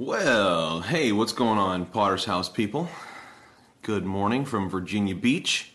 Well, 0.00 0.82
hey, 0.82 1.10
what's 1.10 1.32
going 1.32 1.58
on, 1.58 1.84
Potter's 1.84 2.24
House 2.24 2.48
people? 2.48 2.88
Good 3.82 4.04
morning 4.04 4.44
from 4.44 4.70
Virginia 4.70 5.16
Beach. 5.16 5.72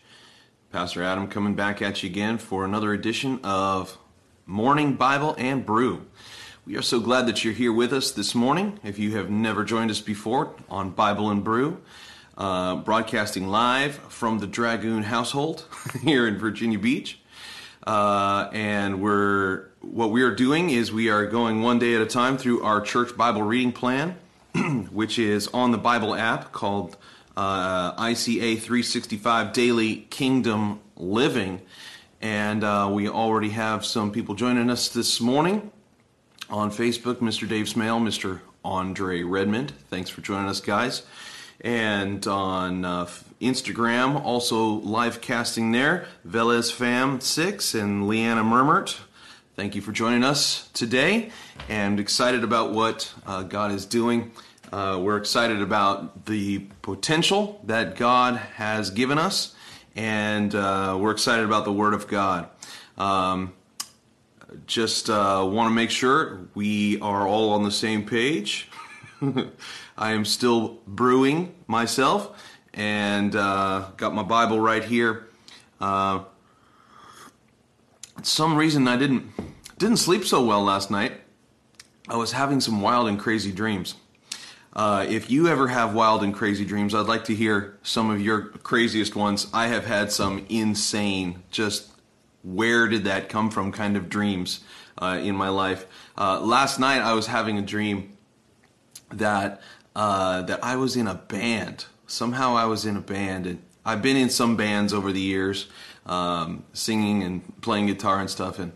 Pastor 0.71 1.03
Adam 1.03 1.27
coming 1.27 1.55
back 1.55 1.81
at 1.81 2.01
you 2.01 2.09
again 2.09 2.37
for 2.37 2.63
another 2.63 2.93
edition 2.93 3.41
of 3.43 3.97
Morning 4.45 4.93
Bible 4.93 5.35
and 5.37 5.65
Brew. 5.65 6.05
We 6.65 6.77
are 6.77 6.81
so 6.81 7.01
glad 7.01 7.27
that 7.27 7.43
you're 7.43 7.53
here 7.53 7.73
with 7.73 7.91
us 7.91 8.11
this 8.11 8.33
morning. 8.33 8.79
If 8.81 8.97
you 8.97 9.17
have 9.17 9.29
never 9.29 9.65
joined 9.65 9.91
us 9.91 9.99
before 9.99 10.55
on 10.69 10.91
Bible 10.91 11.29
and 11.29 11.43
Brew, 11.43 11.81
uh, 12.37 12.77
broadcasting 12.77 13.49
live 13.49 13.95
from 13.95 14.39
the 14.39 14.47
Dragoon 14.47 15.03
household 15.03 15.65
here 16.01 16.29
in 16.29 16.37
Virginia 16.37 16.79
Beach. 16.79 17.19
Uh, 17.85 18.49
and 18.53 19.01
we're 19.01 19.67
what 19.81 20.11
we 20.11 20.23
are 20.23 20.33
doing 20.33 20.69
is 20.69 20.91
we 20.91 21.09
are 21.09 21.25
going 21.25 21.61
one 21.61 21.79
day 21.79 21.95
at 21.95 22.01
a 22.01 22.05
time 22.05 22.37
through 22.37 22.63
our 22.63 22.79
church 22.79 23.15
Bible 23.17 23.41
reading 23.41 23.73
plan, 23.73 24.17
which 24.91 25.19
is 25.19 25.47
on 25.49 25.71
the 25.71 25.77
Bible 25.77 26.15
app 26.15 26.53
called 26.53 26.95
uh, 27.35 27.93
ICA 27.95 28.57
365 28.57 29.51
Daily 29.51 30.07
Kingdom 30.09 30.79
Living. 30.95 31.61
And 32.21 32.63
uh, 32.63 32.89
we 32.91 33.09
already 33.09 33.49
have 33.49 33.85
some 33.85 34.11
people 34.11 34.35
joining 34.35 34.69
us 34.69 34.87
this 34.87 35.19
morning 35.19 35.71
on 36.49 36.71
Facebook 36.71 37.15
Mr. 37.15 37.47
Dave 37.47 37.67
Smale, 37.67 37.99
Mr. 37.99 38.39
Andre 38.63 39.23
Redmond. 39.23 39.71
Thanks 39.89 40.09
for 40.09 40.21
joining 40.21 40.47
us, 40.47 40.61
guys. 40.61 41.03
And 41.63 42.27
on 42.27 42.83
uh, 42.83 43.05
Instagram, 43.39 44.21
also 44.21 44.65
live 44.65 45.21
casting 45.21 45.71
there, 45.71 46.07
Velez 46.27 46.69
Fam 46.69 47.21
6 47.21 47.73
and 47.73 48.05
Leanna 48.05 48.43
Murmert. 48.43 48.99
Thank 49.55 49.73
you 49.73 49.81
for 49.81 49.93
joining 49.93 50.25
us 50.25 50.67
today 50.73 51.31
and 51.69 52.01
excited 52.01 52.43
about 52.43 52.73
what 52.73 53.13
uh, 53.25 53.43
God 53.43 53.71
is 53.71 53.85
doing. 53.85 54.33
Uh, 54.73 54.99
we're 55.01 55.15
excited 55.15 55.61
about 55.61 56.25
the 56.25 56.59
potential 56.81 57.61
that 57.63 57.95
God 57.95 58.35
has 58.55 58.89
given 58.89 59.17
us, 59.17 59.55
and 59.95 60.53
uh, 60.53 60.97
we're 60.99 61.11
excited 61.11 61.45
about 61.45 61.63
the 61.63 61.71
Word 61.71 61.93
of 61.93 62.09
God. 62.09 62.49
Um, 62.97 63.53
just 64.67 65.09
uh, 65.09 65.47
want 65.49 65.69
to 65.69 65.73
make 65.73 65.91
sure 65.91 66.41
we 66.55 66.99
are 66.99 67.25
all 67.25 67.51
on 67.53 67.63
the 67.63 67.71
same 67.71 68.05
page. 68.05 68.69
I 69.97 70.11
am 70.11 70.25
still 70.25 70.79
brewing 70.87 71.55
myself 71.67 72.41
and 72.73 73.35
uh, 73.35 73.89
got 73.97 74.13
my 74.13 74.23
Bible 74.23 74.59
right 74.59 74.83
here. 74.83 75.27
Uh, 75.79 76.23
some 78.21 78.55
reason 78.55 78.87
I 78.87 78.97
didn't 78.97 79.31
didn't 79.77 79.97
sleep 79.97 80.23
so 80.23 80.43
well 80.45 80.63
last 80.63 80.89
night. 80.89 81.21
I 82.07 82.15
was 82.15 82.31
having 82.31 82.61
some 82.61 82.81
wild 82.81 83.07
and 83.07 83.19
crazy 83.19 83.51
dreams. 83.51 83.95
Uh, 84.75 85.05
if 85.07 85.29
you 85.29 85.47
ever 85.47 85.67
have 85.67 85.93
wild 85.93 86.23
and 86.23 86.33
crazy 86.33 86.65
dreams, 86.65 86.95
I'd 86.95 87.05
like 87.05 87.25
to 87.25 87.35
hear 87.35 87.77
some 87.83 88.09
of 88.09 88.21
your 88.21 88.41
craziest 88.41 89.15
ones. 89.15 89.47
I 89.53 89.67
have 89.67 89.85
had 89.85 90.11
some 90.11 90.45
insane, 90.49 91.43
just 91.51 91.91
where 92.43 92.87
did 92.87 93.03
that 93.03 93.29
come 93.29 93.51
from 93.51 93.71
kind 93.71 93.95
of 93.95 94.09
dreams 94.09 94.61
uh, 94.97 95.19
in 95.21 95.35
my 95.35 95.49
life. 95.49 95.85
Uh, 96.17 96.39
last 96.41 96.79
night 96.79 97.01
I 97.01 97.13
was 97.13 97.27
having 97.27 97.57
a 97.57 97.61
dream 97.61 98.12
that 99.17 99.61
uh, 99.95 100.41
that 100.43 100.63
I 100.63 100.75
was 100.75 100.95
in 100.95 101.07
a 101.07 101.15
band. 101.15 101.85
Somehow 102.07 102.55
I 102.55 102.65
was 102.65 102.85
in 102.85 102.97
a 102.97 103.01
band, 103.01 103.47
and 103.47 103.61
I've 103.85 104.01
been 104.01 104.17
in 104.17 104.29
some 104.29 104.55
bands 104.55 104.93
over 104.93 105.11
the 105.11 105.21
years, 105.21 105.67
um, 106.05 106.63
singing 106.73 107.23
and 107.23 107.61
playing 107.61 107.87
guitar 107.87 108.19
and 108.19 108.29
stuff. 108.29 108.59
And 108.59 108.73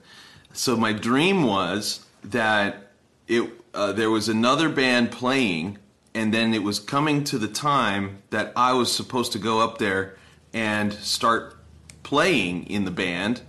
so 0.54 0.76
my 0.78 0.94
dream 0.94 1.44
was 1.44 2.06
that 2.24 2.92
it 3.28 3.50
uh, 3.74 3.92
there 3.92 4.10
was 4.10 4.30
another 4.30 4.70
band 4.70 5.12
playing, 5.12 5.78
and 6.14 6.34
then 6.34 6.54
it 6.54 6.64
was 6.64 6.80
coming 6.80 7.24
to 7.26 7.38
the 7.38 7.48
time 7.48 8.24
that 8.30 8.54
I 8.56 8.74
was 8.74 8.92
supposed 8.92 9.32
to 9.34 9.40
go 9.40 9.60
up 9.60 9.78
there 9.78 10.18
and 10.54 10.94
start 10.94 11.58
playing 12.04 12.66
in 12.68 12.86
the 12.86 12.92
band 12.92 13.42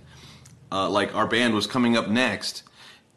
uh, 0.71 0.89
like 0.89 1.15
our 1.15 1.27
band 1.27 1.53
was 1.53 1.67
coming 1.67 1.97
up 1.97 2.07
next 2.07 2.63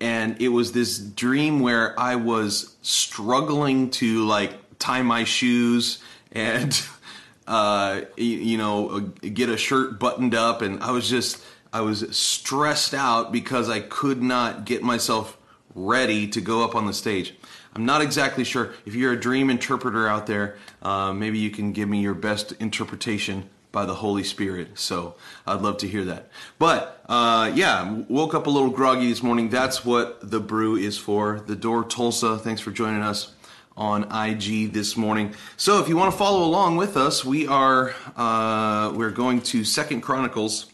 and 0.02 0.42
it 0.42 0.48
was 0.48 0.72
this 0.72 0.98
dream 0.98 1.60
where 1.60 1.98
i 1.98 2.16
was 2.16 2.76
struggling 2.82 3.88
to 3.88 4.24
like 4.26 4.52
tie 4.82 5.02
my 5.02 5.22
shoes 5.24 6.02
and 6.32 6.84
uh, 7.46 8.02
you 8.16 8.58
know 8.58 9.00
get 9.00 9.48
a 9.48 9.56
shirt 9.56 9.98
buttoned 9.98 10.34
up. 10.34 10.60
And 10.60 10.82
i 10.82 10.90
was 10.90 11.08
just 11.08 11.42
i 11.72 11.80
was 11.80 12.04
stressed 12.16 12.94
out 12.94 13.32
because 13.32 13.70
i 13.70 13.80
could 13.80 14.22
not 14.22 14.64
get 14.64 14.82
myself 14.82 15.38
ready 15.74 16.28
to 16.28 16.40
go 16.40 16.62
up 16.64 16.74
on 16.74 16.84
the 16.84 16.92
stage. 16.92 17.34
I'm 17.74 17.86
not 17.86 18.02
exactly 18.02 18.44
sure. 18.44 18.74
If 18.84 18.94
you're 18.94 19.14
a 19.14 19.20
dream 19.20 19.48
interpreter 19.48 20.06
out 20.06 20.26
there 20.26 20.56
uh, 20.82 21.12
maybe 21.12 21.38
you 21.38 21.50
can 21.50 21.72
give 21.72 21.88
me 21.88 22.00
your 22.00 22.14
best 22.14 22.52
interpretation 22.52 23.48
by 23.72 23.86
the 23.86 23.94
Holy 23.94 24.22
Spirit. 24.22 24.78
So 24.78 25.14
I'd 25.46 25.62
love 25.62 25.78
to 25.78 25.88
hear 25.88 26.04
that. 26.04 26.28
But 26.58 27.02
uh, 27.08 27.50
yeah, 27.54 27.90
woke 28.08 28.34
up 28.34 28.46
a 28.46 28.50
little 28.50 28.70
groggy 28.70 29.08
this 29.08 29.22
morning. 29.22 29.48
That's 29.48 29.84
what 29.84 30.30
the 30.30 30.40
brew 30.40 30.76
is 30.76 30.98
for. 30.98 31.40
The 31.40 31.56
Door 31.56 31.84
Tulsa, 31.84 32.38
thanks 32.38 32.60
for 32.60 32.70
joining 32.70 33.02
us 33.02 33.32
on 33.76 34.04
IG 34.12 34.72
this 34.72 34.96
morning. 34.96 35.34
So 35.56 35.80
if 35.80 35.88
you 35.88 35.96
want 35.96 36.12
to 36.12 36.18
follow 36.18 36.44
along 36.44 36.76
with 36.76 36.96
us, 36.96 37.24
we 37.24 37.46
are 37.46 37.94
uh, 38.16 38.92
we're 38.94 39.10
going 39.10 39.40
to 39.42 39.64
Second 39.64 40.02
Chronicles 40.02 40.70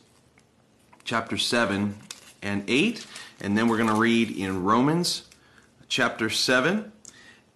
chapter 1.05 1.39
seven 1.39 1.97
and 2.43 2.65
eight, 2.69 3.07
and 3.41 3.57
then 3.57 3.69
we're 3.69 3.77
going 3.79 3.89
to 3.89 3.95
read 3.95 4.37
in 4.37 4.65
Romans 4.65 5.23
chapter 5.89 6.29
seven 6.29 6.93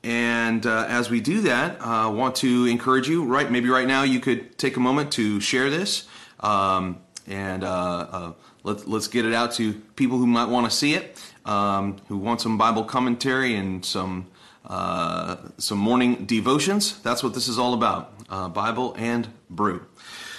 and 0.04 0.66
uh, 0.66 0.86
as 0.88 1.10
we 1.10 1.20
do 1.20 1.42
that, 1.42 1.80
I 1.80 2.04
uh, 2.04 2.10
want 2.10 2.36
to 2.36 2.66
encourage 2.66 3.08
you, 3.08 3.24
right? 3.24 3.48
Maybe 3.48 3.68
right 3.68 3.86
now 3.86 4.02
you 4.02 4.18
could 4.18 4.58
take 4.58 4.76
a 4.76 4.80
moment 4.80 5.12
to 5.12 5.38
share 5.40 5.70
this 5.70 6.08
um, 6.40 6.98
and 7.28 7.62
uh, 7.62 7.68
uh 8.10 8.32
let, 8.64 8.88
let's 8.88 9.08
get 9.08 9.24
it 9.24 9.34
out 9.34 9.52
to 9.54 9.74
people 9.96 10.18
who 10.18 10.26
might 10.26 10.48
want 10.48 10.70
to 10.70 10.76
see 10.76 10.94
it, 10.94 11.20
um, 11.44 11.96
who 12.08 12.16
want 12.16 12.41
some 12.41 12.58
Bible 12.58 12.84
commentary 12.84 13.56
and 13.56 13.84
some, 13.84 14.28
uh, 14.64 15.36
some 15.58 15.78
morning 15.78 16.26
devotions. 16.26 17.00
That's 17.00 17.24
what 17.24 17.34
this 17.34 17.48
is 17.48 17.58
all 17.58 17.74
about 17.74 18.12
uh, 18.28 18.48
Bible 18.48 18.94
and 18.96 19.28
brew. 19.50 19.84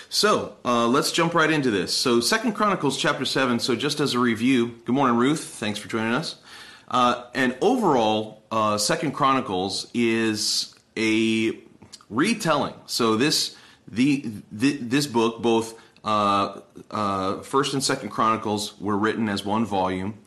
So 0.07 0.56
let's 0.63 1.12
jump 1.12 1.34
right 1.34 1.52
into 1.52 1.69
this. 1.69 1.94
So, 1.94 2.22
Second 2.22 2.53
Chronicles 2.53 2.97
chapter 2.97 3.25
7. 3.25 3.59
So, 3.59 3.75
just 3.75 4.00
as 4.00 4.13
a 4.13 4.19
review, 4.19 4.79
good 4.85 4.94
morning, 4.94 5.18
Ruth. 5.18 5.44
Thanks 5.44 5.79
for 5.79 5.90
joining 5.90 6.13
us. 6.13 6.35
And 6.94 7.58
overall, 7.62 8.44
uh, 8.52 8.78
Second 8.78 9.14
Chronicles 9.14 9.88
is 9.94 10.76
a 10.96 11.58
retelling. 12.09 12.76
So 12.86 13.16
this 13.16 13.56
the, 13.88 14.26
the 14.52 14.78
this 14.78 15.08
book, 15.08 15.42
both 15.42 15.80
uh, 16.03 16.59
uh, 16.92 17.42
First 17.42 17.74
and 17.74 17.84
Second 17.84 18.09
Chronicles, 18.09 18.80
were 18.80 18.98
written 18.98 19.30
as 19.30 19.44
one 19.44 19.66
volume, 19.66 20.20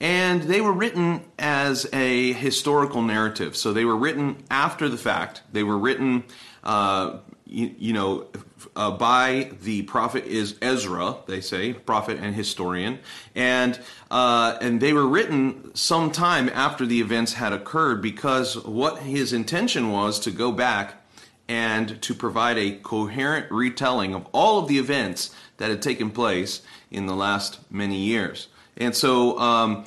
and 0.00 0.42
they 0.42 0.60
were 0.60 0.72
written 0.72 1.24
as 1.38 1.86
a 1.92 2.32
historical 2.32 3.02
narrative. 3.02 3.56
So 3.56 3.72
they 3.72 3.84
were 3.84 3.96
written 3.96 4.44
after 4.50 4.88
the 4.88 4.98
fact. 4.98 5.42
They 5.52 5.62
were 5.62 5.78
written, 5.78 6.24
uh, 6.62 7.18
you, 7.46 7.74
you, 7.78 7.92
know, 7.92 8.26
uh, 8.76 8.90
by 8.90 9.50
the 9.62 9.82
prophet 9.82 10.24
is 10.24 10.56
Ezra, 10.60 11.16
they 11.26 11.40
say, 11.40 11.72
prophet 11.72 12.18
and 12.20 12.34
historian, 12.34 12.98
and 13.34 13.78
uh, 14.10 14.56
and 14.60 14.80
they 14.80 14.92
were 14.92 15.06
written 15.06 15.74
some 15.74 16.10
time 16.10 16.48
after 16.50 16.86
the 16.86 17.00
events 17.00 17.34
had 17.34 17.52
occurred 17.52 18.02
because 18.02 18.56
what 18.64 18.98
his 19.00 19.32
intention 19.32 19.90
was 19.90 20.20
to 20.20 20.30
go 20.30 20.52
back 20.52 20.94
and 21.48 22.00
to 22.02 22.14
provide 22.14 22.56
a 22.56 22.72
coherent 22.76 23.50
retelling 23.50 24.14
of 24.14 24.26
all 24.32 24.58
of 24.58 24.68
the 24.68 24.78
events 24.78 25.34
that 25.58 25.70
had 25.70 25.82
taken 25.82 26.10
place 26.10 26.62
in 26.90 27.06
the 27.06 27.14
last 27.14 27.58
many 27.70 27.96
years. 27.96 28.48
And 28.76 28.94
so 28.94 29.38
um, 29.38 29.84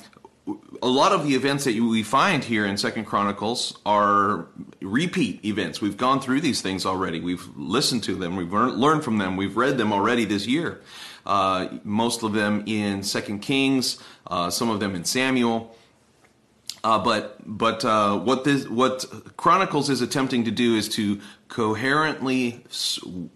a 0.82 0.88
lot 0.88 1.12
of 1.12 1.26
the 1.26 1.34
events 1.34 1.64
that 1.64 1.74
we 1.74 2.02
find 2.02 2.42
here 2.44 2.64
in 2.64 2.76
Second 2.76 3.04
Chronicles 3.04 3.78
are 3.84 4.46
repeat 4.80 5.44
events. 5.44 5.80
We've 5.80 5.96
gone 5.96 6.20
through 6.20 6.40
these 6.40 6.60
things 6.60 6.86
already. 6.86 7.20
We've 7.20 7.46
listened 7.56 8.04
to 8.04 8.14
them. 8.14 8.36
We've 8.36 8.52
learned 8.52 9.04
from 9.04 9.18
them. 9.18 9.36
We've 9.36 9.56
read 9.56 9.78
them 9.78 9.92
already 9.92 10.24
this 10.24 10.46
year. 10.46 10.80
Uh, 11.26 11.68
most 11.84 12.22
of 12.22 12.32
them 12.32 12.64
in 12.66 13.02
Second 13.02 13.40
Kings, 13.40 13.98
uh, 14.26 14.50
some 14.50 14.70
of 14.70 14.80
them 14.80 14.94
in 14.94 15.04
Samuel. 15.04 15.74
Uh, 16.84 16.98
but 16.98 17.36
but 17.44 17.84
uh, 17.84 18.16
what 18.18 18.44
this 18.44 18.68
what 18.68 19.04
Chronicles 19.36 19.90
is 19.90 20.00
attempting 20.00 20.44
to 20.44 20.50
do 20.50 20.76
is 20.76 20.88
to 20.90 21.20
coherently 21.48 22.64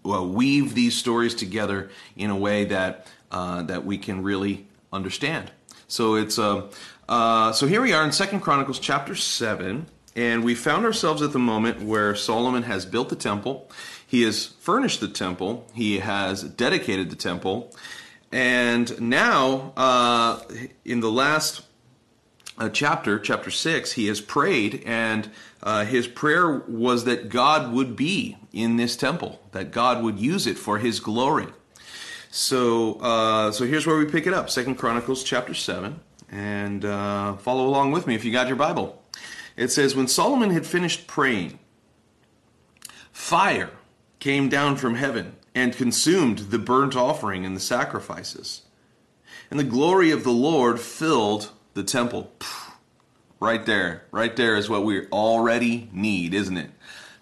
uh, 0.05 0.23
weave 0.23 0.73
these 0.73 0.95
stories 0.95 1.35
together 1.35 1.91
in 2.15 2.29
a 2.29 2.35
way 2.37 2.63
that 2.65 3.05
uh, 3.31 3.61
that 3.63 3.85
we 3.85 3.97
can 3.97 4.23
really 4.23 4.65
understand. 4.93 5.51
So 5.87 6.15
it's 6.15 6.39
uh, 6.39 6.71
uh, 7.09 7.51
so 7.51 7.67
here 7.67 7.81
we 7.81 7.93
are 7.93 8.03
in 8.03 8.11
Second 8.11 8.39
Chronicles 8.39 8.79
chapter 8.79 9.15
seven, 9.15 9.87
and 10.15 10.43
we 10.43 10.55
found 10.55 10.85
ourselves 10.85 11.21
at 11.21 11.33
the 11.33 11.39
moment 11.39 11.81
where 11.81 12.15
Solomon 12.15 12.63
has 12.63 12.85
built 12.85 13.09
the 13.09 13.15
temple, 13.15 13.69
he 14.05 14.21
has 14.23 14.47
furnished 14.47 15.01
the 15.01 15.07
temple, 15.07 15.67
he 15.73 15.99
has 15.99 16.43
dedicated 16.43 17.09
the 17.09 17.15
temple, 17.15 17.73
and 18.31 18.99
now 19.01 19.73
uh, 19.75 20.41
in 20.85 21.01
the 21.01 21.11
last 21.11 21.63
uh, 22.57 22.69
chapter, 22.69 23.19
chapter 23.19 23.51
6, 23.51 23.93
he 23.93 24.07
has 24.07 24.21
prayed, 24.21 24.83
and 24.85 25.29
uh, 25.61 25.85
his 25.85 26.07
prayer 26.07 26.59
was 26.67 27.05
that 27.05 27.29
God 27.29 27.73
would 27.73 27.95
be 27.95 28.37
in 28.51 28.77
this 28.77 28.95
temple, 28.95 29.41
that 29.51 29.71
God 29.71 30.03
would 30.03 30.19
use 30.19 30.47
it 30.47 30.57
for 30.57 30.77
his 30.77 30.99
glory. 30.99 31.47
So, 32.29 32.95
uh, 32.95 33.51
so 33.51 33.65
here's 33.65 33.85
where 33.85 33.97
we 33.97 34.05
pick 34.05 34.25
it 34.25 34.33
up 34.33 34.49
Second 34.49 34.75
Chronicles 34.75 35.23
chapter 35.23 35.53
7, 35.53 35.99
and 36.33 36.83
uh, 36.83 37.35
follow 37.37 37.67
along 37.67 37.91
with 37.91 38.07
me 38.07 38.15
if 38.15 38.25
you 38.25 38.31
got 38.31 38.47
your 38.47 38.55
Bible. 38.55 39.01
It 39.55 39.69
says, 39.69 39.95
When 39.95 40.07
Solomon 40.07 40.49
had 40.49 40.65
finished 40.65 41.05
praying, 41.05 41.59
fire 43.11 43.69
came 44.19 44.49
down 44.49 44.77
from 44.77 44.95
heaven 44.95 45.35
and 45.53 45.75
consumed 45.75 46.39
the 46.39 46.57
burnt 46.57 46.95
offering 46.95 47.45
and 47.45 47.55
the 47.55 47.61
sacrifices. 47.61 48.63
And 49.51 49.59
the 49.59 49.63
glory 49.63 50.09
of 50.09 50.23
the 50.23 50.31
Lord 50.31 50.79
filled 50.79 51.51
the 51.75 51.83
temple. 51.83 52.31
Right 53.39 53.63
there. 53.65 54.05
Right 54.11 54.35
there 54.35 54.55
is 54.55 54.69
what 54.69 54.83
we 54.85 55.05
already 55.07 55.89
need, 55.93 56.33
isn't 56.33 56.57
it? 56.57 56.71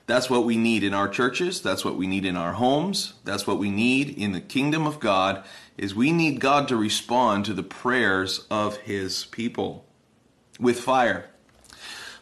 That's 0.06 0.30
what 0.30 0.46
we 0.46 0.56
need 0.56 0.84
in 0.84 0.94
our 0.94 1.10
churches. 1.10 1.62
That's 1.62 1.84
what 1.84 1.98
we 1.98 2.08
need 2.08 2.26
in 2.26 2.38
our 2.38 2.54
homes. 2.54 3.14
That's 3.26 3.46
what 3.46 3.60
we 3.60 3.72
need 3.72 4.18
in 4.18 4.32
the 4.32 4.42
kingdom 4.42 4.88
of 4.88 5.00
God 5.00 5.44
is 5.78 5.96
we 5.96 6.12
need 6.12 6.40
God 6.40 6.68
to 6.68 6.76
respond 6.76 7.46
to 7.46 7.54
the 7.54 7.64
prayers 7.64 8.46
of 8.50 8.78
his 8.78 9.26
people 9.26 9.86
with 10.60 10.80
fire. 10.80 11.30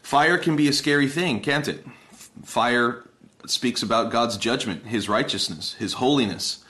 Fire 0.01 0.37
can 0.37 0.55
be 0.55 0.67
a 0.67 0.73
scary 0.73 1.07
thing, 1.07 1.39
can't 1.39 1.67
it? 1.67 1.85
Fire 2.43 3.07
speaks 3.45 3.83
about 3.83 4.11
God's 4.11 4.37
judgment, 4.37 4.85
his 4.85 5.09
righteousness, 5.09 5.73
his 5.73 5.93
holiness. 5.93 6.63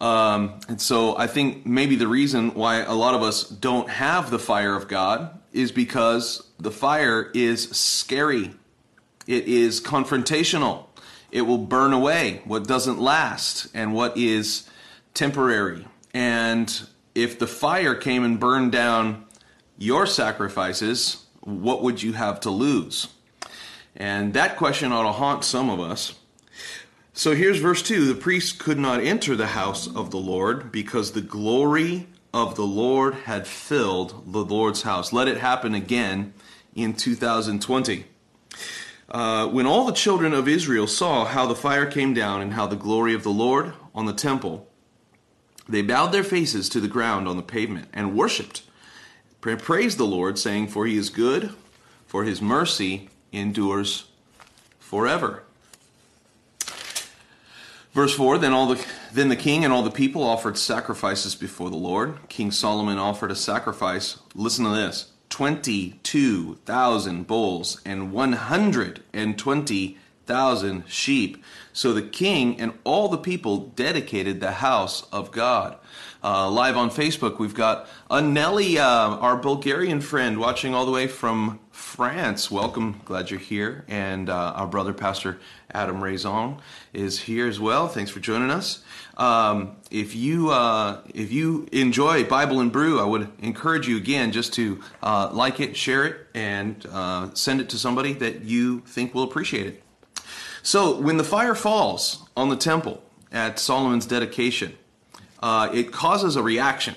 Um, 0.00 0.60
and 0.68 0.80
so 0.80 1.16
I 1.16 1.26
think 1.26 1.66
maybe 1.66 1.96
the 1.96 2.06
reason 2.06 2.54
why 2.54 2.82
a 2.82 2.94
lot 2.94 3.14
of 3.14 3.22
us 3.22 3.44
don't 3.48 3.88
have 3.90 4.30
the 4.30 4.38
fire 4.38 4.76
of 4.76 4.86
God 4.86 5.38
is 5.52 5.72
because 5.72 6.46
the 6.58 6.70
fire 6.70 7.30
is 7.34 7.70
scary. 7.70 8.54
It 9.26 9.46
is 9.46 9.80
confrontational. 9.80 10.84
It 11.30 11.42
will 11.42 11.58
burn 11.58 11.92
away 11.92 12.42
what 12.44 12.66
doesn't 12.66 12.98
last 12.98 13.68
and 13.74 13.92
what 13.92 14.16
is 14.16 14.68
temporary. 15.14 15.86
And 16.18 16.88
if 17.14 17.38
the 17.38 17.46
fire 17.46 17.94
came 17.94 18.24
and 18.24 18.40
burned 18.40 18.72
down 18.72 19.24
your 19.78 20.04
sacrifices, 20.04 21.24
what 21.42 21.80
would 21.84 22.02
you 22.02 22.14
have 22.14 22.40
to 22.40 22.50
lose? 22.50 23.06
And 23.94 24.34
that 24.34 24.56
question 24.56 24.90
ought 24.90 25.04
to 25.04 25.12
haunt 25.12 25.44
some 25.44 25.70
of 25.70 25.78
us. 25.78 26.18
So 27.12 27.36
here's 27.36 27.60
verse 27.60 27.82
2 27.82 28.04
The 28.04 28.20
priest 28.20 28.58
could 28.58 28.80
not 28.80 29.00
enter 29.00 29.36
the 29.36 29.46
house 29.46 29.86
of 29.86 30.10
the 30.10 30.18
Lord 30.18 30.72
because 30.72 31.12
the 31.12 31.20
glory 31.20 32.08
of 32.34 32.56
the 32.56 32.66
Lord 32.66 33.14
had 33.14 33.46
filled 33.46 34.32
the 34.32 34.44
Lord's 34.44 34.82
house. 34.82 35.12
Let 35.12 35.28
it 35.28 35.38
happen 35.38 35.72
again 35.72 36.34
in 36.74 36.94
2020. 36.94 38.06
Uh, 39.08 39.46
when 39.46 39.66
all 39.66 39.86
the 39.86 39.92
children 39.92 40.34
of 40.34 40.48
Israel 40.48 40.88
saw 40.88 41.24
how 41.24 41.46
the 41.46 41.54
fire 41.54 41.86
came 41.86 42.12
down 42.12 42.42
and 42.42 42.54
how 42.54 42.66
the 42.66 42.74
glory 42.74 43.14
of 43.14 43.22
the 43.22 43.30
Lord 43.30 43.72
on 43.94 44.06
the 44.06 44.12
temple, 44.12 44.67
they 45.68 45.82
bowed 45.82 46.12
their 46.12 46.24
faces 46.24 46.68
to 46.70 46.80
the 46.80 46.88
ground 46.88 47.28
on 47.28 47.36
the 47.36 47.42
pavement 47.42 47.88
and 47.92 48.16
worshipped. 48.16 48.62
Praised 49.40 49.98
the 49.98 50.06
Lord, 50.06 50.38
saying, 50.38 50.68
For 50.68 50.86
he 50.86 50.96
is 50.96 51.10
good, 51.10 51.50
for 52.06 52.24
his 52.24 52.40
mercy 52.42 53.08
endures 53.32 54.06
forever. 54.78 55.42
Verse 57.92 58.14
4 58.14 58.38
Then 58.38 58.52
all 58.52 58.66
the 58.66 58.84
then 59.12 59.28
the 59.28 59.36
king 59.36 59.64
and 59.64 59.72
all 59.72 59.82
the 59.82 59.90
people 59.90 60.22
offered 60.22 60.58
sacrifices 60.58 61.34
before 61.34 61.70
the 61.70 61.76
Lord. 61.76 62.18
King 62.28 62.50
Solomon 62.50 62.98
offered 62.98 63.30
a 63.30 63.36
sacrifice. 63.36 64.18
Listen 64.34 64.64
to 64.64 64.70
this 64.70 65.12
22,000 65.30 67.26
bulls 67.26 67.80
and 67.84 68.12
120,000 70.28 70.84
sheep. 70.88 71.42
So 71.72 71.92
the 71.92 72.02
king 72.02 72.60
and 72.60 72.72
all 72.84 73.08
the 73.08 73.18
people 73.18 73.68
dedicated 73.76 74.40
the 74.40 74.52
house 74.52 75.02
of 75.10 75.30
God. 75.30 75.76
Uh, 76.22 76.50
live 76.50 76.76
on 76.76 76.90
Facebook, 76.90 77.38
we've 77.38 77.54
got 77.54 77.86
a 78.10 78.16
uh, 78.16 78.82
our 78.82 79.36
Bulgarian 79.36 80.00
friend, 80.00 80.38
watching 80.38 80.74
all 80.74 80.84
the 80.84 80.90
way 80.90 81.06
from 81.06 81.60
France. 81.70 82.50
Welcome, 82.50 83.00
glad 83.04 83.30
you're 83.30 83.38
here. 83.38 83.84
And 83.86 84.28
uh, 84.28 84.52
our 84.56 84.66
brother, 84.66 84.92
Pastor 84.92 85.38
Adam 85.70 86.02
Raison, 86.02 86.58
is 86.92 87.20
here 87.20 87.46
as 87.46 87.60
well. 87.60 87.86
Thanks 87.86 88.10
for 88.10 88.18
joining 88.18 88.50
us. 88.50 88.82
Um, 89.16 89.76
if 89.92 90.16
you 90.16 90.50
uh, 90.50 91.02
if 91.14 91.30
you 91.30 91.68
enjoy 91.70 92.24
Bible 92.24 92.60
and 92.60 92.72
Brew, 92.72 93.00
I 93.00 93.04
would 93.04 93.30
encourage 93.38 93.86
you 93.86 93.96
again 93.96 94.32
just 94.32 94.52
to 94.54 94.80
uh, 95.04 95.30
like 95.32 95.60
it, 95.60 95.76
share 95.76 96.04
it, 96.04 96.26
and 96.34 96.84
uh, 96.90 97.32
send 97.34 97.60
it 97.60 97.68
to 97.70 97.78
somebody 97.78 98.12
that 98.14 98.42
you 98.42 98.80
think 98.80 99.14
will 99.14 99.22
appreciate 99.22 99.66
it. 99.66 99.82
So, 100.62 101.00
when 101.00 101.16
the 101.16 101.24
fire 101.24 101.54
falls 101.54 102.28
on 102.36 102.48
the 102.48 102.56
temple 102.56 103.02
at 103.32 103.58
Solomon's 103.58 104.06
dedication, 104.06 104.76
uh, 105.40 105.70
it 105.72 105.92
causes 105.92 106.36
a 106.36 106.42
reaction, 106.42 106.94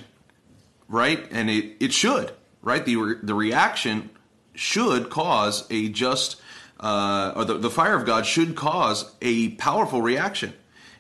right? 0.88 1.26
And 1.32 1.50
it, 1.50 1.78
it 1.80 1.94
should, 1.94 2.34
right? 2.62 2.84
The, 2.84 2.96
re- 2.96 3.16
the 3.22 3.36
reaction 3.36 4.10
should 4.54 5.10
cause 5.10 5.66
a 5.70 5.90
just, 5.90 6.42
uh, 6.80 7.34
or 7.36 7.46
the, 7.46 7.58
the 7.58 7.70
fire 7.70 7.96
of 7.96 8.06
God 8.06 8.26
should 8.26 8.56
cause 8.56 9.14
a 9.22 9.50
powerful 9.52 10.02
reaction. 10.02 10.54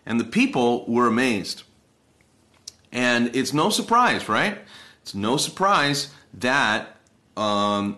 And 0.05 0.19
the 0.19 0.25
people 0.25 0.85
were 0.87 1.07
amazed. 1.07 1.63
And 2.91 3.35
it's 3.35 3.53
no 3.53 3.69
surprise, 3.69 4.27
right? 4.27 4.59
It's 5.01 5.15
no 5.15 5.37
surprise 5.37 6.11
that 6.35 6.97
um, 7.37 7.97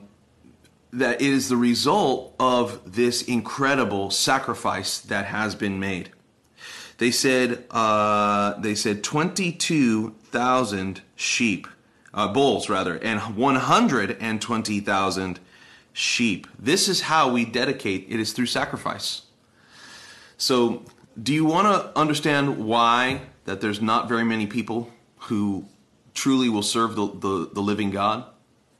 that 0.94 1.22
it 1.22 1.28
is 1.28 1.50
the 1.50 1.58
result 1.58 2.36
of 2.40 2.94
this 2.94 3.24
incredible 3.24 4.12
sacrifice 4.12 5.00
that 5.00 5.26
has 5.26 5.56
been 5.56 5.80
made. 5.80 6.12
They 7.00 7.12
said 7.12 7.66
uh, 7.72 8.60
they 8.60 8.76
said 8.76 9.04
twenty 9.04 9.52
two 9.52 10.12
thousand 10.26 11.02
sheep, 11.16 11.68
uh, 12.14 12.28
bulls 12.32 12.70
rather, 12.70 12.98
and 12.98 13.36
one 13.36 13.56
hundred 13.56 14.18
and 14.20 14.42
twenty 14.42 14.80
thousand 14.80 15.40
sheep. 15.92 16.48
This 16.58 16.88
is 16.88 17.02
how 17.02 17.32
we 17.32 17.46
dedicate. 17.46 18.06
It 18.10 18.20
is 18.20 18.32
through 18.32 18.46
sacrifice. 18.46 19.24
So, 20.38 20.84
do 21.22 21.34
you 21.34 21.46
want 21.46 21.68
to 21.68 22.00
understand 22.00 22.66
why 22.66 23.22
that 23.46 23.62
there's 23.62 23.82
not 23.82 24.08
very 24.08 24.24
many 24.24 24.48
people 24.48 24.92
who 25.18 25.66
truly 26.14 26.50
will 26.50 26.64
serve 26.64 26.96
the, 26.96 27.08
the, 27.08 27.50
the 27.54 27.62
living 27.62 27.92
God? 27.92 28.26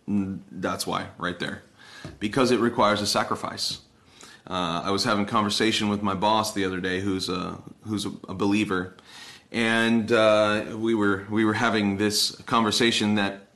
That's 0.08 0.86
why, 0.86 1.08
right 1.18 1.40
there. 1.40 1.64
Because 2.20 2.52
it 2.52 2.60
requires 2.60 3.02
a 3.02 3.08
sacrifice. 3.08 3.80
Uh, 4.46 4.82
I 4.86 4.92
was 4.92 5.06
having 5.06 5.26
conversation 5.26 5.88
with 5.88 6.02
my 6.02 6.14
boss 6.14 6.54
the 6.54 6.66
other 6.66 6.82
day, 6.82 7.00
who's 7.00 7.30
a 7.30 7.58
who's 7.86 8.06
a, 8.06 8.34
believer, 8.34 8.98
and 9.54 10.12
uh, 10.12 10.76
we 10.76 10.94
were 10.96 11.26
we 11.30 11.46
were 11.46 11.54
having 11.54 11.96
this 11.96 12.36
conversation 12.42 13.16
that, 13.16 13.48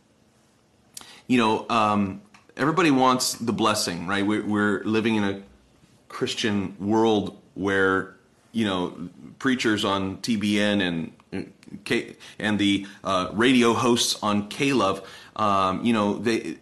you 1.27 1.37
know, 1.37 1.65
um, 1.69 2.21
everybody 2.55 2.89
wants 2.89 3.33
the 3.33 3.51
blessing, 3.51 4.07
right? 4.07 4.25
We're, 4.25 4.45
we're 4.45 4.83
living 4.85 5.15
in 5.15 5.23
a 5.25 5.41
Christian 6.07 6.75
world 6.79 7.37
where 7.55 8.15
you 8.53 8.65
know 8.65 9.09
preachers 9.39 9.83
on 9.83 10.17
TBN 10.17 10.81
and 10.81 11.53
and 12.39 12.59
the 12.59 12.87
uh, 13.03 13.29
radio 13.33 13.73
hosts 13.73 14.17
on 14.23 14.47
K-Love, 14.47 15.05
um, 15.35 15.83
you 15.83 15.91
know 15.91 16.17
they 16.17 16.57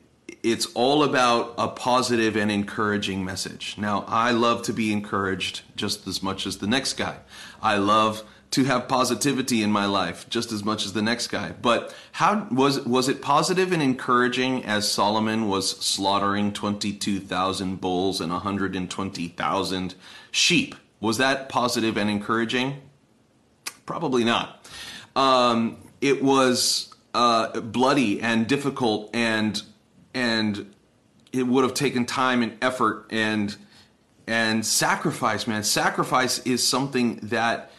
it's 0.46 0.68
all 0.76 1.04
about 1.04 1.56
a 1.58 1.68
positive 1.68 2.36
and 2.36 2.52
encouraging 2.52 3.26
message. 3.26 3.76
Now, 3.80 4.06
I 4.08 4.30
love 4.30 4.62
to 4.64 4.74
be 4.74 4.94
encouraged 4.94 5.62
just 5.76 6.06
as 6.06 6.22
much 6.22 6.46
as 6.46 6.60
the 6.60 6.68
next 6.68 6.94
guy. 6.94 7.18
I 7.64 7.78
love 7.78 8.24
to 8.52 8.64
have 8.66 8.88
positivity 8.88 9.64
in 9.64 9.72
my 9.72 9.88
life 9.88 10.30
just 10.30 10.52
as 10.52 10.64
much 10.64 10.86
as 10.86 10.94
the 10.94 11.02
next 11.02 11.28
guy. 11.28 11.54
But 11.60 11.96
how 12.12 12.48
was 12.52 12.80
was 12.86 13.10
it 13.10 13.24
positive 13.24 13.72
and 13.72 13.82
encouraging 13.82 14.64
as 14.66 14.90
Solomon 14.90 15.50
was 15.50 15.72
slaughtering 15.84 16.54
22,000 16.54 17.82
bulls 17.82 18.22
and 18.22 18.32
120,000 18.32 19.96
sheep? 20.30 20.76
Was 21.02 21.18
that 21.18 21.50
positive 21.50 21.98
and 21.98 22.08
encouraging? 22.08 22.82
Probably 23.88 24.24
not. 24.24 24.64
Um, 25.16 25.78
it 26.02 26.24
was 26.24 26.94
uh, 27.16 27.60
bloody 27.62 28.22
and 28.22 28.46
difficult 28.46 29.10
and 29.16 29.60
and 30.16 30.74
it 31.32 31.46
would 31.46 31.64
have 31.64 31.76
taken 31.76 32.06
time 32.06 32.42
and 32.42 32.58
effort 32.64 33.06
and 33.12 33.56
and 34.26 34.66
sacrifice 34.66 35.46
man. 35.46 35.62
Sacrifice 35.62 36.40
is 36.40 36.68
something 36.68 37.18
that 37.18 37.70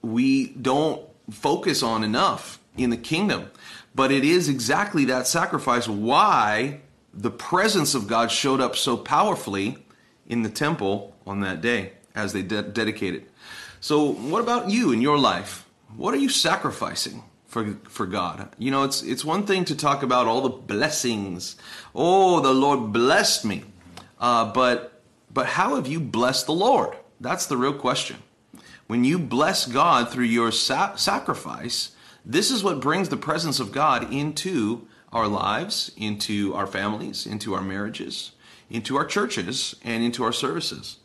we 0.00 0.48
don't 0.48 1.06
focus 1.30 1.84
on 1.84 2.02
enough 2.02 2.58
in 2.76 2.90
the 2.90 2.96
kingdom. 2.96 3.50
But 3.94 4.10
it 4.10 4.24
is 4.24 4.48
exactly 4.48 5.04
that 5.04 5.28
sacrifice 5.28 5.86
why 5.86 6.80
the 7.14 7.30
presence 7.30 7.94
of 7.94 8.08
God 8.08 8.32
showed 8.32 8.60
up 8.60 8.74
so 8.74 8.96
powerfully 8.96 9.78
in 10.26 10.42
the 10.42 10.48
temple 10.48 11.14
on 11.26 11.40
that 11.40 11.60
day 11.60 11.92
as 12.14 12.32
they 12.32 12.42
de- 12.42 12.62
dedicated. 12.62 13.26
So 13.80 14.12
what 14.12 14.40
about 14.40 14.70
you 14.70 14.92
in 14.92 15.02
your 15.02 15.18
life? 15.18 15.68
What 15.94 16.14
are 16.14 16.18
you 16.18 16.30
sacrificing 16.30 17.22
for 17.52 17.74
for 17.84 18.06
God. 18.06 18.48
You 18.58 18.70
know, 18.70 18.82
it's 18.82 19.02
it's 19.02 19.26
one 19.26 19.44
thing 19.44 19.66
to 19.66 19.76
talk 19.76 20.02
about 20.02 20.26
all 20.26 20.40
the 20.40 20.48
blessings. 20.48 21.56
Oh, 21.94 22.40
the 22.40 22.54
Lord 22.54 22.94
blessed 22.94 23.44
me, 23.44 23.64
uh, 24.18 24.50
but 24.50 25.02
but 25.30 25.46
how 25.46 25.76
have 25.76 25.86
you 25.86 26.00
blessed 26.00 26.46
the 26.46 26.54
Lord? 26.54 26.96
That's 27.20 27.44
the 27.44 27.58
real 27.58 27.74
question. 27.74 28.22
When 28.86 29.04
you 29.04 29.18
bless 29.18 29.66
God 29.66 30.10
through 30.10 30.24
your 30.24 30.50
sa- 30.50 30.96
sacrifice, 30.96 31.90
this 32.24 32.50
is 32.50 32.64
what 32.64 32.80
brings 32.80 33.10
the 33.10 33.18
presence 33.18 33.60
of 33.60 33.70
God 33.70 34.10
into 34.10 34.88
our 35.12 35.28
lives, 35.28 35.92
into 35.98 36.54
our 36.54 36.66
families, 36.66 37.26
into 37.26 37.52
our 37.52 37.60
marriages, 37.60 38.32
into 38.70 38.96
our 38.96 39.04
churches, 39.04 39.74
and 39.84 40.02
into 40.02 40.24
our 40.24 40.32
services. 40.32 40.96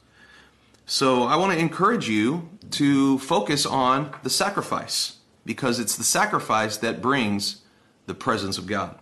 So 0.85 1.23
I 1.23 1.35
want 1.35 1.51
to 1.51 1.59
encourage 1.59 2.07
you 2.07 2.49
to 2.71 3.19
focus 3.19 3.65
on 3.65 4.15
the 4.23 4.29
sacrifice 4.29 5.16
because 5.47 5.79
it's 5.79 5.95
the 5.95 6.03
sacrifice 6.03 6.75
that 6.77 7.01
brings 7.01 7.61
the 8.05 8.13
presence 8.13 8.57
of 8.57 8.67
God. 8.67 8.99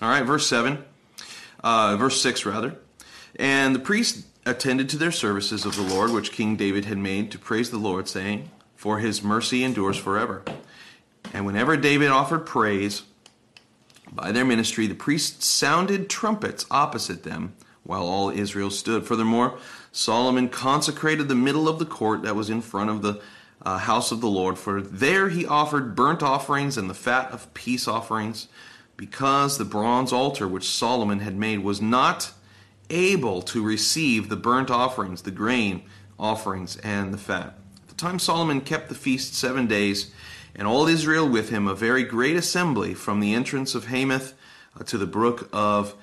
All 0.00 0.08
right, 0.08 0.24
verse 0.24 0.46
7, 0.46 0.82
uh, 1.62 1.96
verse 1.98 2.20
6 2.22 2.46
rather. 2.46 2.76
And 3.38 3.74
the 3.74 3.80
priest 3.80 4.26
attended 4.46 4.88
to 4.88 4.96
their 4.96 5.12
services 5.12 5.66
of 5.66 5.76
the 5.76 5.82
Lord, 5.82 6.10
which 6.10 6.32
King 6.32 6.56
David 6.56 6.86
had 6.86 6.96
made 6.96 7.30
to 7.32 7.38
praise 7.38 7.70
the 7.70 7.76
Lord, 7.76 8.08
saying, 8.08 8.50
For 8.76 8.98
his 8.98 9.22
mercy 9.22 9.62
endures 9.62 9.98
forever. 9.98 10.42
And 11.34 11.44
whenever 11.44 11.76
David 11.76 12.08
offered 12.08 12.46
praise 12.46 13.02
by 14.10 14.32
their 14.32 14.44
ministry, 14.46 14.86
the 14.86 14.94
priests 14.94 15.46
sounded 15.46 16.08
trumpets 16.08 16.64
opposite 16.70 17.24
them 17.24 17.54
while 17.82 18.06
all 18.06 18.30
Israel 18.30 18.70
stood. 18.70 19.06
Furthermore, 19.06 19.58
Solomon 19.92 20.48
consecrated 20.48 21.28
the 21.28 21.34
middle 21.34 21.68
of 21.68 21.78
the 21.78 21.84
court 21.84 22.22
that 22.22 22.36
was 22.36 22.48
in 22.48 22.62
front 22.62 22.88
of 22.88 23.02
the 23.02 23.20
uh, 23.62 23.78
house 23.78 24.12
of 24.12 24.20
the 24.20 24.28
Lord, 24.28 24.58
for 24.58 24.80
there 24.80 25.28
he 25.28 25.46
offered 25.46 25.96
burnt 25.96 26.22
offerings 26.22 26.76
and 26.76 26.88
the 26.88 26.94
fat 26.94 27.30
of 27.32 27.52
peace 27.54 27.88
offerings, 27.88 28.48
because 28.96 29.58
the 29.58 29.64
bronze 29.64 30.12
altar 30.12 30.46
which 30.48 30.68
Solomon 30.68 31.20
had 31.20 31.36
made 31.36 31.58
was 31.58 31.82
not 31.82 32.32
able 32.88 33.42
to 33.42 33.62
receive 33.62 34.28
the 34.28 34.36
burnt 34.36 34.70
offerings, 34.70 35.22
the 35.22 35.30
grain 35.30 35.82
offerings, 36.18 36.76
and 36.78 37.12
the 37.12 37.18
fat. 37.18 37.58
At 37.82 37.88
the 37.88 37.94
time 37.94 38.18
Solomon 38.18 38.60
kept 38.60 38.88
the 38.88 38.94
feast 38.94 39.34
seven 39.34 39.66
days, 39.66 40.12
and 40.54 40.66
all 40.66 40.86
Israel 40.86 41.28
with 41.28 41.50
him, 41.50 41.66
a 41.66 41.74
very 41.74 42.04
great 42.04 42.36
assembly 42.36 42.94
from 42.94 43.20
the 43.20 43.34
entrance 43.34 43.74
of 43.74 43.86
Hamath 43.86 44.34
uh, 44.78 44.84
to 44.84 44.96
the 44.96 45.06
brook 45.06 45.48
of 45.52 45.94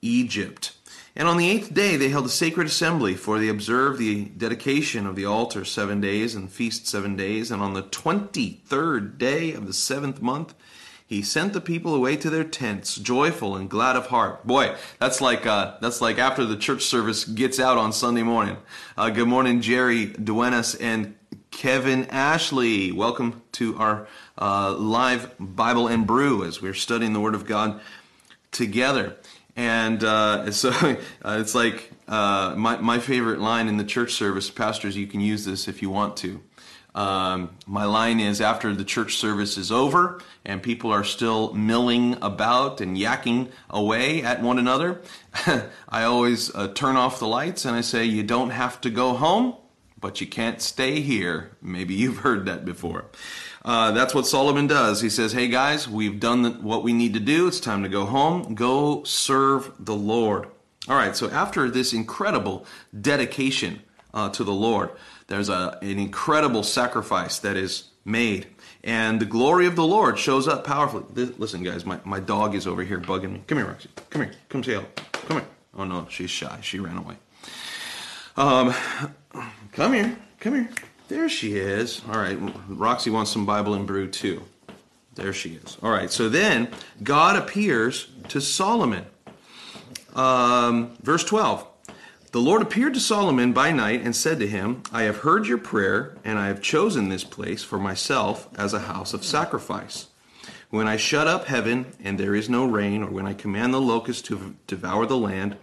Egypt. 0.00 0.72
And 1.14 1.28
on 1.28 1.36
the 1.36 1.50
eighth 1.50 1.74
day 1.74 1.96
they 1.96 2.08
held 2.08 2.26
a 2.26 2.30
sacred 2.30 2.66
assembly, 2.66 3.14
for 3.14 3.38
they 3.38 3.48
observed 3.48 3.98
the 3.98 4.24
dedication 4.24 5.06
of 5.06 5.14
the 5.14 5.26
altar 5.26 5.64
seven 5.64 6.00
days 6.00 6.34
and 6.34 6.50
feast 6.50 6.86
seven 6.86 7.16
days. 7.16 7.50
And 7.50 7.62
on 7.62 7.74
the 7.74 7.82
twenty 7.82 8.62
third 8.64 9.18
day 9.18 9.52
of 9.52 9.66
the 9.66 9.74
seventh 9.74 10.22
month, 10.22 10.54
he 11.06 11.20
sent 11.20 11.52
the 11.52 11.60
people 11.60 11.94
away 11.94 12.16
to 12.16 12.30
their 12.30 12.44
tents, 12.44 12.96
joyful 12.96 13.54
and 13.54 13.68
glad 13.68 13.96
of 13.96 14.06
heart. 14.06 14.46
Boy, 14.46 14.74
that's 14.98 15.20
like 15.20 15.44
uh, 15.44 15.76
that's 15.82 16.00
like 16.00 16.16
after 16.16 16.46
the 16.46 16.56
church 16.56 16.82
service 16.82 17.26
gets 17.26 17.60
out 17.60 17.76
on 17.76 17.92
Sunday 17.92 18.22
morning. 18.22 18.56
Uh, 18.96 19.10
good 19.10 19.28
morning, 19.28 19.60
Jerry 19.60 20.06
Duenas 20.06 20.74
and 20.76 21.14
Kevin 21.50 22.06
Ashley. 22.06 22.90
Welcome 22.92 23.42
to 23.52 23.76
our 23.76 24.08
uh, 24.38 24.72
live 24.72 25.34
Bible 25.38 25.86
and 25.86 26.06
Brew 26.06 26.44
as 26.44 26.62
we're 26.62 26.72
studying 26.72 27.12
the 27.12 27.20
Word 27.20 27.34
of 27.34 27.44
God 27.44 27.82
together. 28.50 29.16
And 29.56 30.02
uh, 30.02 30.50
so 30.52 30.70
uh, 30.70 30.96
it's 31.40 31.54
like 31.54 31.92
uh, 32.08 32.54
my, 32.56 32.76
my 32.78 32.98
favorite 32.98 33.40
line 33.40 33.68
in 33.68 33.76
the 33.76 33.84
church 33.84 34.12
service, 34.12 34.50
pastors, 34.50 34.96
you 34.96 35.06
can 35.06 35.20
use 35.20 35.44
this 35.44 35.68
if 35.68 35.82
you 35.82 35.90
want 35.90 36.16
to. 36.18 36.40
Um, 36.94 37.56
my 37.66 37.86
line 37.86 38.20
is 38.20 38.42
after 38.42 38.74
the 38.74 38.84
church 38.84 39.16
service 39.16 39.56
is 39.56 39.72
over 39.72 40.20
and 40.44 40.62
people 40.62 40.92
are 40.92 41.04
still 41.04 41.54
milling 41.54 42.18
about 42.20 42.82
and 42.82 42.98
yakking 42.98 43.48
away 43.70 44.22
at 44.22 44.42
one 44.42 44.58
another, 44.58 45.00
I 45.88 46.04
always 46.04 46.54
uh, 46.54 46.68
turn 46.68 46.96
off 46.96 47.18
the 47.18 47.26
lights 47.26 47.64
and 47.64 47.74
I 47.74 47.80
say, 47.80 48.04
You 48.04 48.22
don't 48.22 48.50
have 48.50 48.78
to 48.82 48.90
go 48.90 49.14
home, 49.14 49.54
but 49.98 50.20
you 50.20 50.26
can't 50.26 50.60
stay 50.60 51.00
here. 51.00 51.52
Maybe 51.62 51.94
you've 51.94 52.18
heard 52.18 52.44
that 52.44 52.66
before. 52.66 53.06
Uh, 53.64 53.92
that's 53.92 54.14
what 54.14 54.26
Solomon 54.26 54.66
does. 54.66 55.00
He 55.00 55.08
says, 55.08 55.32
Hey 55.32 55.48
guys, 55.48 55.88
we've 55.88 56.18
done 56.18 56.42
the, 56.42 56.50
what 56.50 56.82
we 56.82 56.92
need 56.92 57.14
to 57.14 57.20
do. 57.20 57.46
It's 57.46 57.60
time 57.60 57.82
to 57.82 57.88
go 57.88 58.04
home. 58.04 58.54
Go 58.54 59.04
serve 59.04 59.72
the 59.78 59.94
Lord. 59.94 60.48
All 60.88 60.96
right, 60.96 61.14
so 61.14 61.30
after 61.30 61.70
this 61.70 61.92
incredible 61.92 62.66
dedication 62.98 63.82
uh, 64.12 64.30
to 64.30 64.42
the 64.42 64.52
Lord, 64.52 64.90
there's 65.28 65.48
a, 65.48 65.78
an 65.80 65.98
incredible 65.98 66.64
sacrifice 66.64 67.38
that 67.38 67.56
is 67.56 67.90
made. 68.04 68.48
And 68.82 69.20
the 69.20 69.26
glory 69.26 69.66
of 69.66 69.76
the 69.76 69.84
Lord 69.86 70.18
shows 70.18 70.48
up 70.48 70.64
powerfully. 70.64 71.04
This, 71.12 71.38
listen, 71.38 71.62
guys, 71.62 71.86
my, 71.86 72.00
my 72.04 72.18
dog 72.18 72.56
is 72.56 72.66
over 72.66 72.82
here 72.82 72.98
bugging 72.98 73.32
me. 73.32 73.42
Come 73.46 73.58
here, 73.58 73.66
Roxy. 73.68 73.90
Come 74.10 74.22
here. 74.22 74.32
Come 74.48 74.64
say 74.64 74.72
hello. 74.72 74.86
Come 75.12 75.36
here. 75.38 75.46
Oh, 75.76 75.84
no, 75.84 76.06
she's 76.10 76.30
shy. 76.30 76.58
She 76.62 76.80
ran 76.80 76.96
away. 76.96 77.14
Um, 78.36 78.74
come 79.70 79.92
here. 79.92 80.18
Come 80.40 80.54
here. 80.54 80.68
There 81.08 81.28
she 81.28 81.56
is. 81.56 82.00
All 82.08 82.18
right, 82.18 82.38
Roxy 82.68 83.10
wants 83.10 83.30
some 83.30 83.44
Bible 83.44 83.74
and 83.74 83.86
brew 83.86 84.08
too. 84.08 84.44
There 85.14 85.32
she 85.32 85.60
is. 85.62 85.76
All 85.82 85.90
right, 85.90 86.10
so 86.10 86.28
then 86.28 86.68
God 87.02 87.36
appears 87.36 88.08
to 88.28 88.40
Solomon. 88.40 89.04
Um, 90.14 90.96
verse 91.02 91.24
12. 91.24 91.66
The 92.32 92.40
Lord 92.40 92.62
appeared 92.62 92.94
to 92.94 93.00
Solomon 93.00 93.52
by 93.52 93.72
night 93.72 94.00
and 94.02 94.16
said 94.16 94.38
to 94.40 94.46
him, 94.46 94.82
I 94.90 95.02
have 95.02 95.18
heard 95.18 95.46
your 95.46 95.58
prayer, 95.58 96.16
and 96.24 96.38
I 96.38 96.46
have 96.46 96.62
chosen 96.62 97.10
this 97.10 97.24
place 97.24 97.62
for 97.62 97.78
myself 97.78 98.48
as 98.56 98.72
a 98.72 98.80
house 98.80 99.12
of 99.12 99.22
sacrifice. 99.22 100.06
When 100.70 100.88
I 100.88 100.96
shut 100.96 101.28
up 101.28 101.44
heaven 101.44 101.92
and 102.02 102.18
there 102.18 102.34
is 102.34 102.48
no 102.48 102.64
rain, 102.64 103.02
or 103.02 103.10
when 103.10 103.26
I 103.26 103.34
command 103.34 103.74
the 103.74 103.80
locusts 103.82 104.22
to 104.28 104.56
devour 104.66 105.04
the 105.04 105.18
land, 105.18 105.58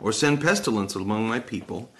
or 0.00 0.12
send 0.12 0.40
pestilence 0.40 0.94
among 0.94 1.28
my 1.28 1.40
people, 1.40 1.90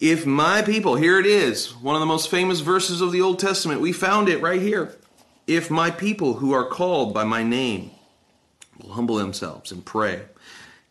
if 0.00 0.26
my 0.26 0.62
people, 0.62 0.96
here 0.96 1.18
it 1.18 1.26
is, 1.26 1.74
one 1.76 1.94
of 1.94 2.00
the 2.00 2.06
most 2.06 2.30
famous 2.30 2.60
verses 2.60 3.00
of 3.00 3.12
the 3.12 3.20
Old 3.20 3.38
Testament, 3.38 3.80
we 3.80 3.92
found 3.92 4.28
it 4.28 4.42
right 4.42 4.60
here. 4.60 4.96
If 5.46 5.70
my 5.70 5.90
people 5.90 6.34
who 6.34 6.52
are 6.52 6.64
called 6.64 7.14
by 7.14 7.24
my 7.24 7.42
name 7.42 7.90
will 8.82 8.94
humble 8.94 9.16
themselves 9.16 9.70
and 9.70 9.84
pray, 9.84 10.22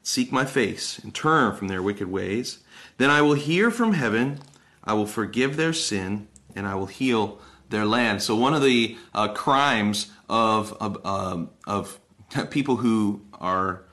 seek 0.04 0.32
my 0.32 0.46
face, 0.46 1.00
and 1.00 1.14
turn 1.14 1.56
from 1.56 1.68
their 1.68 1.82
wicked 1.82 2.10
ways, 2.10 2.60
then 2.98 3.10
I 3.10 3.22
will 3.22 3.34
hear 3.34 3.72
from 3.72 3.94
heaven, 3.94 4.40
I 4.84 4.94
will 4.94 5.06
forgive 5.06 5.58
their 5.58 5.74
sin, 5.74 6.28
and 6.56 6.68
I 6.68 6.76
will 6.76 6.86
heal 6.86 7.40
their 7.70 7.86
land. 7.86 8.22
So 8.22 8.36
one 8.36 8.54
of 8.54 8.62
the 8.62 8.98
uh, 9.14 9.30
crimes 9.30 10.12
of 10.30 10.74
of, 10.74 11.06
um, 11.06 11.50
of 11.66 12.00
people 12.52 12.78
who 12.78 13.22
are 13.34 13.84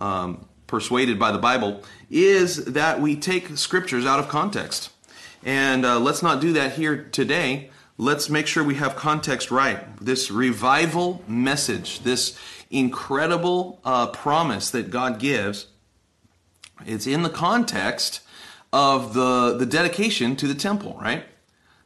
um, 0.00 0.46
persuaded 0.70 1.18
by 1.18 1.32
the 1.32 1.38
Bible 1.38 1.82
is 2.08 2.64
that 2.64 3.00
we 3.00 3.16
take 3.16 3.58
scriptures 3.58 4.06
out 4.06 4.20
of 4.20 4.28
context. 4.28 4.90
And 5.42 5.84
uh, 5.84 5.98
let's 5.98 6.22
not 6.22 6.40
do 6.40 6.52
that 6.54 6.74
here 6.74 7.04
today. 7.04 7.70
Let's 7.98 8.30
make 8.30 8.46
sure 8.46 8.62
we 8.62 8.76
have 8.76 8.96
context 8.96 9.50
right. 9.50 9.84
This 10.00 10.30
revival 10.30 11.22
message, 11.26 12.00
this 12.00 12.38
incredible 12.70 13.80
uh, 13.84 14.06
promise 14.06 14.70
that 14.70 14.90
God 14.90 15.18
gives, 15.18 15.66
it's 16.86 17.06
in 17.06 17.22
the 17.22 17.30
context 17.30 18.20
of 18.72 19.14
the 19.14 19.56
the 19.58 19.66
dedication 19.66 20.36
to 20.36 20.46
the 20.46 20.54
temple, 20.54 20.96
right? 21.02 21.24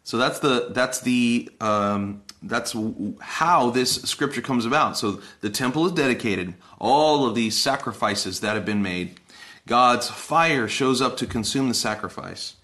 So 0.05 0.19
that's 0.19 0.38
the 0.38 0.69
that's 0.71 1.00
the 1.00 1.50
um, 1.61 2.23
that's 2.49 2.77
how 3.21 3.71
this 3.71 4.03
scripture 4.03 4.41
comes 4.41 4.67
about. 4.67 4.97
So 4.97 5.21
the 5.41 5.51
temple 5.51 5.87
is 5.87 5.93
dedicated. 5.93 6.55
All 6.79 7.27
of 7.27 7.35
these 7.35 7.57
sacrifices 7.57 8.41
that 8.41 8.55
have 8.55 8.65
been 8.65 8.83
made, 8.83 9.21
God's 9.67 10.09
fire 10.09 10.69
shows 10.69 11.01
up 11.01 11.17
to 11.19 11.27
consume 11.27 11.69
the 11.69 11.75
sacrifice, 11.75 12.55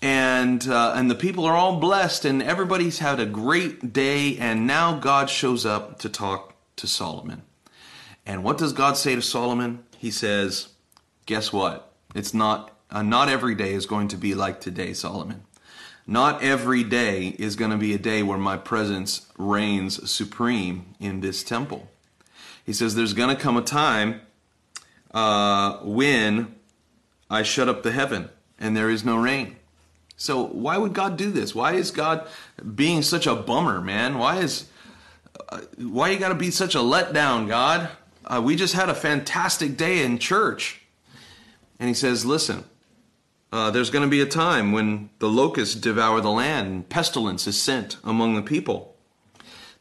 and 0.00 0.66
uh, 0.66 0.94
and 0.96 1.10
the 1.10 1.14
people 1.14 1.44
are 1.44 1.54
all 1.54 1.78
blessed, 1.78 2.24
and 2.24 2.42
everybody's 2.42 3.00
had 3.00 3.20
a 3.20 3.26
great 3.26 3.92
day. 3.92 4.36
And 4.38 4.66
now 4.66 4.98
God 4.98 5.28
shows 5.28 5.66
up 5.66 5.98
to 6.00 6.08
talk 6.08 6.54
to 6.76 6.86
Solomon. 6.86 7.42
And 8.24 8.42
what 8.42 8.58
does 8.58 8.72
God 8.72 8.96
say 8.96 9.14
to 9.14 9.22
Solomon? 9.22 9.84
He 9.98 10.10
says, 10.10 10.68
"Guess 11.26 11.52
what? 11.52 11.92
It's 12.14 12.32
not 12.32 12.72
uh, 12.90 13.02
not 13.02 13.28
every 13.28 13.54
day 13.54 13.72
is 13.72 13.86
going 13.86 14.08
to 14.08 14.16
be 14.16 14.34
like 14.34 14.60
today, 14.60 14.92
Solomon. 14.92 15.44
Not 16.10 16.42
every 16.42 16.82
day 16.82 17.36
is 17.38 17.54
going 17.54 17.70
to 17.70 17.76
be 17.76 17.94
a 17.94 17.98
day 17.98 18.24
where 18.24 18.36
my 18.36 18.56
presence 18.56 19.28
reigns 19.38 20.10
supreme 20.10 20.96
in 20.98 21.20
this 21.20 21.44
temple. 21.44 21.88
He 22.66 22.72
says 22.72 22.96
there's 22.96 23.14
going 23.14 23.34
to 23.34 23.40
come 23.40 23.56
a 23.56 23.62
time 23.62 24.20
uh, 25.14 25.76
when 25.84 26.52
I 27.30 27.44
shut 27.44 27.68
up 27.68 27.84
the 27.84 27.92
heaven 27.92 28.28
and 28.58 28.76
there 28.76 28.90
is 28.90 29.04
no 29.04 29.18
rain. 29.18 29.54
So 30.16 30.46
why 30.46 30.78
would 30.78 30.94
God 30.94 31.16
do 31.16 31.30
this? 31.30 31.54
Why 31.54 31.74
is 31.74 31.92
God 31.92 32.26
being 32.74 33.02
such 33.02 33.28
a 33.28 33.36
bummer, 33.36 33.80
man? 33.80 34.18
Why 34.18 34.38
is 34.38 34.66
uh, 35.48 35.60
why 35.78 36.10
you 36.10 36.18
got 36.18 36.30
to 36.30 36.34
be 36.34 36.50
such 36.50 36.74
a 36.74 36.78
letdown, 36.78 37.46
God? 37.46 37.88
Uh, 38.26 38.42
we 38.44 38.56
just 38.56 38.74
had 38.74 38.88
a 38.88 38.96
fantastic 38.96 39.76
day 39.76 40.02
in 40.02 40.18
church. 40.18 40.82
And 41.78 41.86
he 41.86 41.94
says, 41.94 42.26
listen, 42.26 42.64
uh, 43.52 43.70
there's 43.70 43.90
going 43.90 44.04
to 44.04 44.10
be 44.10 44.20
a 44.20 44.26
time 44.26 44.72
when 44.72 45.10
the 45.18 45.28
locusts 45.28 45.74
devour 45.74 46.20
the 46.20 46.30
land 46.30 46.68
and 46.68 46.88
pestilence 46.88 47.46
is 47.46 47.60
sent 47.60 47.96
among 48.04 48.34
the 48.34 48.42
people. 48.42 48.96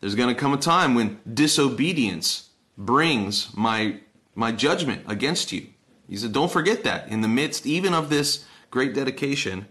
There's 0.01 0.15
going 0.15 0.33
to 0.33 0.39
come 0.39 0.53
a 0.53 0.57
time 0.57 0.95
when 0.95 1.19
disobedience 1.31 2.49
brings 2.77 3.55
my 3.55 3.99
my 4.35 4.51
judgment 4.53 5.03
against 5.05 5.51
you. 5.51 5.67
He 6.07 6.15
said, 6.15 6.31
don't 6.31 6.51
forget 6.51 6.83
that 6.85 7.09
in 7.09 7.21
the 7.21 7.27
midst 7.27 7.65
even 7.65 7.93
of 7.93 8.09
this 8.09 8.45
great 8.71 8.93
dedication. 8.93 9.67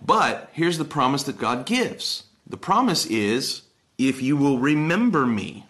But 0.00 0.48
here's 0.52 0.78
the 0.78 0.84
promise 0.84 1.24
that 1.24 1.38
God 1.38 1.66
gives. 1.66 2.24
The 2.46 2.56
promise 2.56 3.06
is 3.06 3.62
if 3.98 4.22
you 4.22 4.36
will 4.36 4.58
remember 4.58 5.26
me, 5.26 5.66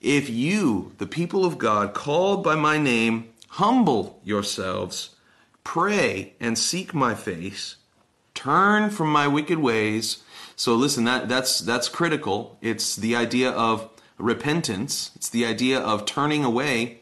if 0.00 0.30
you, 0.30 0.92
the 0.98 1.06
people 1.06 1.44
of 1.44 1.58
God, 1.58 1.92
called 1.92 2.44
by 2.44 2.54
my 2.54 2.78
name, 2.78 3.30
humble 3.48 4.20
yourselves, 4.24 5.16
pray 5.64 6.34
and 6.40 6.58
seek 6.58 6.94
my 6.94 7.14
face, 7.14 7.76
turn 8.34 8.90
from 8.90 9.10
my 9.10 9.26
wicked 9.26 9.58
ways. 9.58 10.22
So 10.56 10.74
listen, 10.74 11.04
that, 11.04 11.28
that's, 11.28 11.60
that's 11.60 11.88
critical. 11.88 12.58
It's 12.60 12.96
the 12.96 13.16
idea 13.16 13.50
of 13.50 13.88
repentance. 14.18 15.10
It's 15.16 15.28
the 15.28 15.46
idea 15.46 15.78
of 15.78 16.04
turning 16.04 16.44
away 16.44 17.00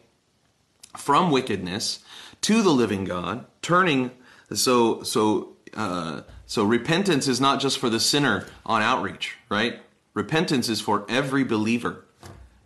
from 0.96 1.30
wickedness 1.30 2.00
to 2.42 2.62
the 2.62 2.70
living 2.70 3.04
God, 3.04 3.44
turning. 3.62 4.10
So, 4.52 5.02
so, 5.02 5.56
uh, 5.74 6.22
so 6.46 6.64
repentance 6.64 7.28
is 7.28 7.40
not 7.40 7.60
just 7.60 7.78
for 7.78 7.90
the 7.90 8.00
sinner 8.00 8.46
on 8.64 8.82
outreach, 8.82 9.36
right? 9.48 9.80
Repentance 10.14 10.68
is 10.68 10.80
for 10.80 11.04
every 11.08 11.44
believer. 11.44 12.04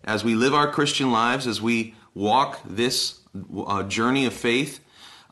As 0.05 0.25
we 0.25 0.35
live 0.35 0.55
our 0.55 0.71
Christian 0.71 1.11
lives, 1.11 1.47
as 1.47 1.61
we 1.61 1.95
walk 2.15 2.61
this 2.65 3.21
uh, 3.67 3.83
journey 3.85 4.27
of 4.27 4.33
faith, 4.33 4.81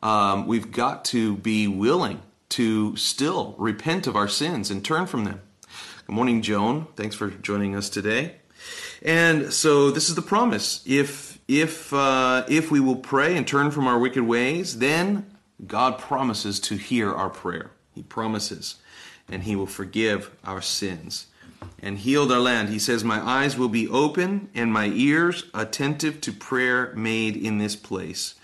um, 0.02 0.46
we've 0.46 0.72
got 0.72 1.04
to 1.06 1.36
be 1.36 1.68
willing 1.68 2.22
to 2.50 2.96
still 2.96 3.54
repent 3.58 4.06
of 4.06 4.16
our 4.16 4.28
sins 4.28 4.70
and 4.70 4.84
turn 4.84 5.06
from 5.06 5.24
them. 5.24 5.40
Good 6.06 6.14
morning, 6.14 6.42
Joan. 6.42 6.86
Thanks 6.96 7.14
for 7.14 7.30
joining 7.30 7.76
us 7.76 7.88
today. 7.88 8.36
And 9.02 9.52
so 9.52 9.90
this 9.90 10.08
is 10.08 10.14
the 10.14 10.22
promise. 10.22 10.82
If 10.84 11.38
if 11.48 11.92
uh, 11.92 12.44
if 12.48 12.70
we 12.70 12.80
will 12.80 12.96
pray 12.96 13.36
and 13.36 13.46
turn 13.46 13.70
from 13.70 13.86
our 13.86 13.98
wicked 13.98 14.22
ways, 14.22 14.78
then 14.78 15.26
God 15.66 15.98
promises 15.98 16.60
to 16.60 16.76
hear 16.76 17.12
our 17.12 17.30
prayer. 17.30 17.70
He 17.94 18.02
promises, 18.02 18.76
and 19.28 19.42
He 19.44 19.56
will 19.56 19.66
forgive 19.66 20.30
our 20.44 20.60
sins 20.60 21.26
and 21.78 21.98
heal 21.98 22.30
our 22.32 22.38
land. 22.38 22.68
He 22.68 22.78
says, 22.78 23.04
"My 23.04 23.20
eyes 23.20 23.56
will 23.56 23.68
be 23.68 23.88
open 23.88 24.48
and 24.54 24.72
my 24.72 24.86
ears 24.86 25.44
attentive 25.54 26.20
to 26.22 26.32
prayer 26.32 26.92
made 26.94 27.36
in 27.36 27.58
this 27.58 27.76
place." 27.76 28.34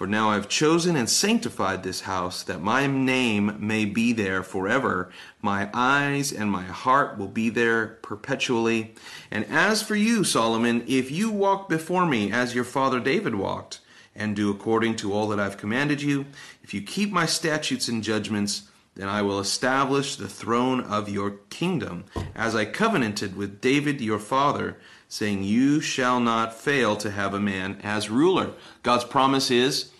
For 0.00 0.06
now 0.06 0.30
I've 0.30 0.48
chosen 0.48 0.96
and 0.96 1.10
sanctified 1.10 1.82
this 1.82 2.00
house, 2.00 2.42
that 2.44 2.62
my 2.62 2.86
name 2.86 3.58
may 3.58 3.84
be 3.84 4.14
there 4.14 4.42
forever. 4.42 5.10
My 5.42 5.68
eyes 5.74 6.32
and 6.32 6.50
my 6.50 6.62
heart 6.62 7.18
will 7.18 7.28
be 7.28 7.50
there 7.50 7.98
perpetually. 8.00 8.94
And 9.30 9.44
as 9.50 9.82
for 9.82 9.94
you, 9.94 10.24
Solomon, 10.24 10.84
if 10.86 11.10
you 11.10 11.30
walk 11.30 11.68
before 11.68 12.06
me 12.06 12.32
as 12.32 12.54
your 12.54 12.64
father 12.64 12.98
David 12.98 13.34
walked, 13.34 13.80
and 14.16 14.34
do 14.34 14.50
according 14.50 14.96
to 14.96 15.12
all 15.12 15.28
that 15.28 15.38
I've 15.38 15.58
commanded 15.58 16.00
you, 16.00 16.24
if 16.62 16.72
you 16.72 16.80
keep 16.80 17.12
my 17.12 17.26
statutes 17.26 17.86
and 17.86 18.02
judgments, 18.02 18.70
then 18.94 19.06
I 19.06 19.20
will 19.20 19.38
establish 19.38 20.16
the 20.16 20.28
throne 20.28 20.80
of 20.80 21.10
your 21.10 21.32
kingdom, 21.50 22.06
as 22.34 22.54
I 22.54 22.64
covenanted 22.64 23.36
with 23.36 23.60
David 23.60 24.00
your 24.00 24.18
father 24.18 24.78
saying, 25.10 25.42
You 25.42 25.80
shall 25.80 26.20
not 26.20 26.54
fail 26.54 26.96
to 26.96 27.10
have 27.10 27.34
a 27.34 27.40
man 27.40 27.78
as 27.82 28.08
ruler. 28.08 28.52
God's 28.82 29.04
promise 29.04 29.50
is, 29.50 29.90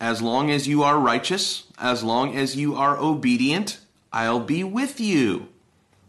as 0.00 0.20
long 0.20 0.50
as 0.50 0.66
you 0.66 0.82
are 0.82 0.98
righteous, 0.98 1.64
as 1.78 2.02
long 2.02 2.36
as 2.36 2.56
you 2.56 2.74
are 2.74 2.98
obedient, 2.98 3.78
I'll 4.12 4.40
be 4.40 4.64
with 4.64 5.00
you. 5.00 5.48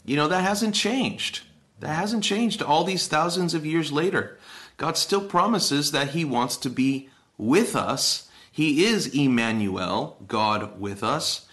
You 0.03 0.15
know, 0.15 0.27
that 0.27 0.43
hasn't 0.43 0.73
changed. 0.73 1.43
That 1.79 1.93
hasn't 1.93 2.23
changed 2.23 2.61
all 2.61 2.83
these 2.83 3.07
thousands 3.07 3.53
of 3.53 3.65
years 3.65 3.91
later. 3.91 4.37
God 4.77 4.97
still 4.97 5.21
promises 5.21 5.91
that 5.91 6.09
He 6.09 6.25
wants 6.25 6.57
to 6.57 6.69
be 6.69 7.09
with 7.37 7.75
us. 7.75 8.29
He 8.51 8.83
is 8.85 9.07
Emmanuel, 9.07 10.17
God 10.27 10.79
with 10.79 11.03
us. 11.03 11.45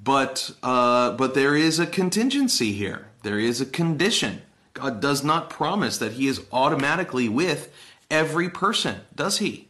But, 0.00 0.52
uh, 0.62 1.12
but 1.12 1.34
there 1.34 1.56
is 1.56 1.80
a 1.80 1.86
contingency 1.86 2.72
here. 2.72 3.08
There 3.24 3.40
is 3.40 3.60
a 3.60 3.66
condition. 3.66 4.42
God 4.76 5.00
does 5.00 5.24
not 5.24 5.50
promise 5.50 5.98
that 5.98 6.12
He 6.12 6.28
is 6.28 6.44
automatically 6.52 7.28
with 7.28 7.72
every 8.10 8.48
person, 8.48 9.00
does 9.14 9.38
He? 9.38 9.68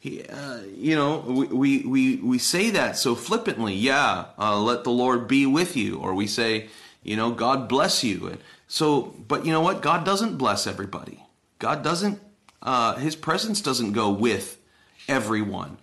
He, 0.00 0.24
uh, 0.24 0.62
you 0.76 0.96
know, 0.96 1.18
we, 1.20 1.86
we, 1.86 2.16
we 2.16 2.38
say 2.38 2.70
that 2.70 2.96
so 2.98 3.14
flippantly. 3.14 3.74
Yeah, 3.74 4.24
uh, 4.36 4.60
let 4.60 4.82
the 4.82 4.90
Lord 4.90 5.28
be 5.28 5.46
with 5.46 5.76
you, 5.76 5.98
or 5.98 6.12
we 6.12 6.26
say, 6.26 6.68
you 7.04 7.14
know, 7.14 7.30
God 7.30 7.68
bless 7.68 8.02
you. 8.02 8.26
And 8.26 8.38
so, 8.66 9.14
but 9.28 9.46
you 9.46 9.52
know 9.52 9.60
what? 9.60 9.80
God 9.80 10.04
doesn't 10.04 10.38
bless 10.38 10.66
everybody. 10.66 11.24
God 11.60 11.84
doesn't. 11.84 12.20
Uh, 12.60 12.96
his 12.96 13.14
presence 13.14 13.60
doesn't 13.60 13.92
go 13.92 14.10
with 14.10 14.58
everyone. 15.06 15.78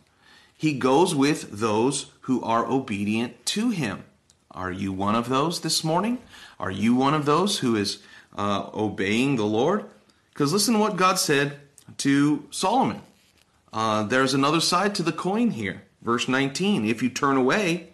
He 0.57 0.73
goes 0.73 1.15
with 1.15 1.59
those 1.59 2.07
who 2.21 2.43
are 2.43 2.65
obedient 2.65 3.45
to 3.47 3.69
Him. 3.69 4.03
Are 4.51 4.71
you 4.71 4.91
one 4.91 5.15
of 5.15 5.29
those 5.29 5.61
this 5.61 5.81
morning? 5.81 6.17
Are 6.59 6.71
you 6.71 6.93
one 6.93 7.13
of 7.13 7.23
those 7.25 7.59
who 7.59 7.77
is 7.77 8.03
uh, 8.37 8.69
obeying 8.73 9.35
the 9.35 9.45
Lord. 9.45 9.85
Because 10.33 10.53
listen 10.53 10.75
to 10.75 10.79
what 10.79 10.95
God 10.95 11.19
said 11.19 11.59
to 11.97 12.45
Solomon. 12.51 13.01
Uh, 13.71 14.03
there's 14.03 14.33
another 14.33 14.61
side 14.61 14.95
to 14.95 15.03
the 15.03 15.11
coin 15.11 15.51
here. 15.51 15.83
Verse 16.01 16.27
19 16.27 16.85
If 16.85 17.03
you 17.03 17.09
turn 17.09 17.37
away 17.37 17.89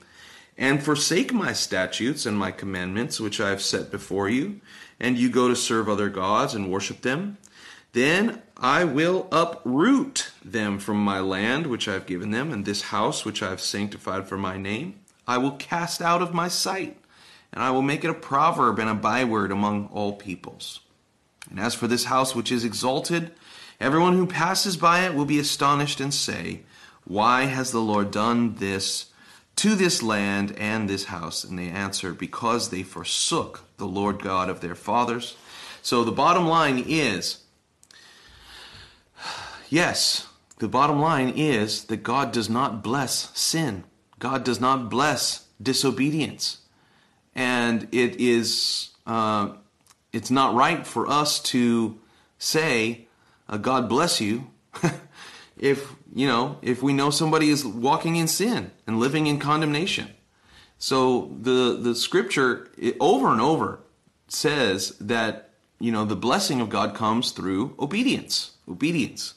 and 0.57 0.83
forsake 0.83 1.33
my 1.33 1.53
statutes 1.53 2.25
and 2.25 2.37
my 2.37 2.51
commandments, 2.51 3.19
which 3.19 3.41
I 3.41 3.49
have 3.49 3.61
set 3.61 3.91
before 3.91 4.29
you, 4.29 4.61
and 4.99 5.17
you 5.17 5.29
go 5.29 5.47
to 5.47 5.55
serve 5.55 5.89
other 5.89 6.09
gods 6.09 6.53
and 6.53 6.71
worship 6.71 7.01
them, 7.01 7.37
then 7.91 8.41
I 8.57 8.83
will 8.83 9.27
uproot 9.31 10.31
them 10.43 10.79
from 10.79 10.97
my 10.97 11.19
land 11.19 11.67
which 11.67 11.87
I 11.87 11.93
have 11.93 12.05
given 12.05 12.31
them, 12.31 12.51
and 12.51 12.65
this 12.65 12.83
house 12.83 13.25
which 13.25 13.41
I 13.41 13.49
have 13.49 13.61
sanctified 13.61 14.27
for 14.27 14.37
my 14.37 14.57
name, 14.57 14.99
I 15.27 15.37
will 15.37 15.51
cast 15.51 16.01
out 16.01 16.21
of 16.21 16.33
my 16.33 16.47
sight 16.47 16.97
and 17.55 17.63
I 17.63 17.71
will 17.71 17.81
make 17.81 18.03
it 18.03 18.09
a 18.09 18.13
proverb 18.13 18.79
and 18.79 18.89
a 18.89 18.93
byword 18.93 19.49
among 19.49 19.87
all 19.93 20.13
peoples. 20.13 20.81
And 21.49 21.57
as 21.57 21.73
for 21.73 21.87
this 21.87 22.05
house 22.05 22.35
which 22.35 22.51
is 22.51 22.65
exalted, 22.65 23.31
everyone 23.79 24.13
who 24.13 24.27
passes 24.27 24.75
by 24.75 25.05
it 25.05 25.15
will 25.15 25.25
be 25.25 25.39
astonished 25.39 26.01
and 26.01 26.13
say, 26.13 26.63
Why 27.05 27.45
has 27.45 27.71
the 27.71 27.79
Lord 27.79 28.11
done 28.11 28.55
this 28.55 29.05
to 29.55 29.73
this 29.75 30.03
land 30.03 30.53
and 30.57 30.89
this 30.89 31.05
house? 31.05 31.45
And 31.45 31.57
they 31.57 31.69
answer, 31.69 32.13
Because 32.13 32.69
they 32.69 32.83
forsook 32.83 33.61
the 33.77 33.87
Lord 33.87 34.21
God 34.21 34.49
of 34.49 34.59
their 34.59 34.75
fathers. 34.75 35.37
So 35.81 36.03
the 36.03 36.11
bottom 36.11 36.47
line 36.47 36.83
is, 36.85 37.43
yes, 39.69 40.27
the 40.57 40.67
bottom 40.67 40.99
line 40.99 41.29
is 41.29 41.85
that 41.85 42.03
God 42.03 42.33
does 42.33 42.49
not 42.49 42.83
bless 42.83 43.37
sin. 43.37 43.85
God 44.19 44.43
does 44.43 44.59
not 44.59 44.89
bless 44.89 45.45
disobedience 45.61 46.59
and 47.35 47.87
it 47.91 48.19
is 48.19 48.89
uh, 49.05 49.49
it's 50.13 50.31
not 50.31 50.55
right 50.55 50.87
for 50.87 51.07
us 51.07 51.39
to 51.39 51.99
say 52.37 53.07
uh, 53.49 53.57
god 53.57 53.89
bless 53.89 54.21
you 54.21 54.47
if 55.57 55.93
you 56.13 56.27
know 56.27 56.57
if 56.61 56.81
we 56.81 56.93
know 56.93 57.09
somebody 57.09 57.49
is 57.49 57.65
walking 57.65 58.15
in 58.15 58.27
sin 58.27 58.71
and 58.87 58.99
living 58.99 59.27
in 59.27 59.39
condemnation. 59.39 60.09
So 60.77 61.31
the 61.41 61.77
the 61.79 61.95
scripture 61.95 62.69
it, 62.77 62.97
over 62.99 63.31
and 63.31 63.41
over 63.41 63.79
says 64.27 64.91
that 64.99 65.51
you 65.79 65.91
know 65.91 66.05
the 66.05 66.15
blessing 66.15 66.61
of 66.61 66.69
god 66.69 66.95
comes 66.95 67.31
through 67.31 67.75
obedience 67.79 68.51
obedience. 68.67 69.35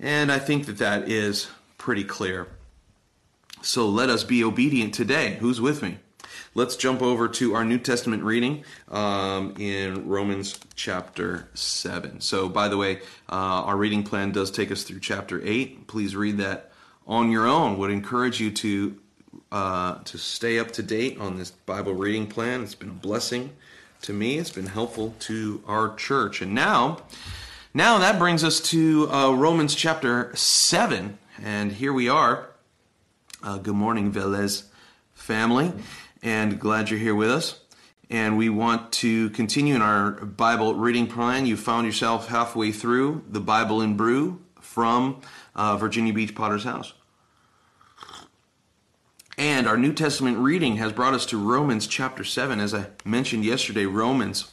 And 0.00 0.30
i 0.30 0.38
think 0.38 0.66
that 0.66 0.78
that 0.78 1.08
is 1.08 1.48
pretty 1.76 2.04
clear. 2.04 2.48
So 3.60 3.88
let 3.88 4.08
us 4.08 4.22
be 4.22 4.44
obedient 4.44 4.94
today. 4.94 5.36
Who's 5.40 5.60
with 5.60 5.82
me 5.82 5.98
Let's 6.58 6.74
jump 6.74 7.02
over 7.02 7.28
to 7.28 7.54
our 7.54 7.64
New 7.64 7.78
Testament 7.78 8.24
reading 8.24 8.64
um, 8.90 9.54
in 9.60 10.08
Romans 10.08 10.58
chapter 10.74 11.48
7. 11.54 12.20
So, 12.20 12.48
by 12.48 12.66
the 12.66 12.76
way, 12.76 12.96
uh, 13.30 13.62
our 13.62 13.76
reading 13.76 14.02
plan 14.02 14.32
does 14.32 14.50
take 14.50 14.72
us 14.72 14.82
through 14.82 14.98
chapter 14.98 15.40
8. 15.40 15.86
Please 15.86 16.16
read 16.16 16.38
that 16.38 16.72
on 17.06 17.30
your 17.30 17.46
own. 17.46 17.78
Would 17.78 17.92
encourage 17.92 18.40
you 18.40 18.50
to 18.50 18.98
uh, 19.52 19.98
to 20.02 20.18
stay 20.18 20.58
up 20.58 20.72
to 20.72 20.82
date 20.82 21.20
on 21.20 21.38
this 21.38 21.52
Bible 21.52 21.94
reading 21.94 22.26
plan. 22.26 22.64
It's 22.64 22.74
been 22.74 22.88
a 22.88 22.92
blessing 22.92 23.52
to 24.02 24.12
me. 24.12 24.36
It's 24.38 24.50
been 24.50 24.66
helpful 24.66 25.14
to 25.20 25.62
our 25.64 25.94
church. 25.94 26.42
And 26.42 26.56
now, 26.56 27.04
now 27.72 27.98
that 27.98 28.18
brings 28.18 28.42
us 28.42 28.58
to 28.70 29.08
uh, 29.12 29.32
Romans 29.32 29.76
chapter 29.76 30.34
7. 30.34 31.18
And 31.40 31.70
here 31.70 31.92
we 31.92 32.08
are. 32.08 32.48
Uh, 33.44 33.58
good 33.58 33.76
morning, 33.76 34.10
Velez 34.10 34.64
family 35.18 35.72
and 36.22 36.58
glad 36.58 36.90
you're 36.90 36.98
here 36.98 37.14
with 37.14 37.30
us. 37.30 37.60
And 38.10 38.38
we 38.38 38.48
want 38.48 38.92
to 38.92 39.28
continue 39.30 39.74
in 39.74 39.82
our 39.82 40.12
Bible 40.12 40.74
reading 40.74 41.06
plan. 41.06 41.46
You 41.46 41.56
found 41.56 41.86
yourself 41.86 42.28
halfway 42.28 42.72
through 42.72 43.24
the 43.28 43.40
Bible 43.40 43.82
in 43.82 43.96
Brew 43.96 44.40
from 44.60 45.20
uh, 45.54 45.76
Virginia 45.76 46.12
Beach 46.12 46.34
Potter's 46.34 46.64
House. 46.64 46.94
And 49.36 49.68
our 49.68 49.76
New 49.76 49.92
Testament 49.92 50.38
reading 50.38 50.76
has 50.76 50.92
brought 50.92 51.14
us 51.14 51.26
to 51.26 51.38
Romans 51.38 51.86
chapter 51.86 52.24
7. 52.24 52.58
As 52.58 52.74
I 52.74 52.86
mentioned 53.04 53.44
yesterday, 53.44 53.86
Romans 53.86 54.50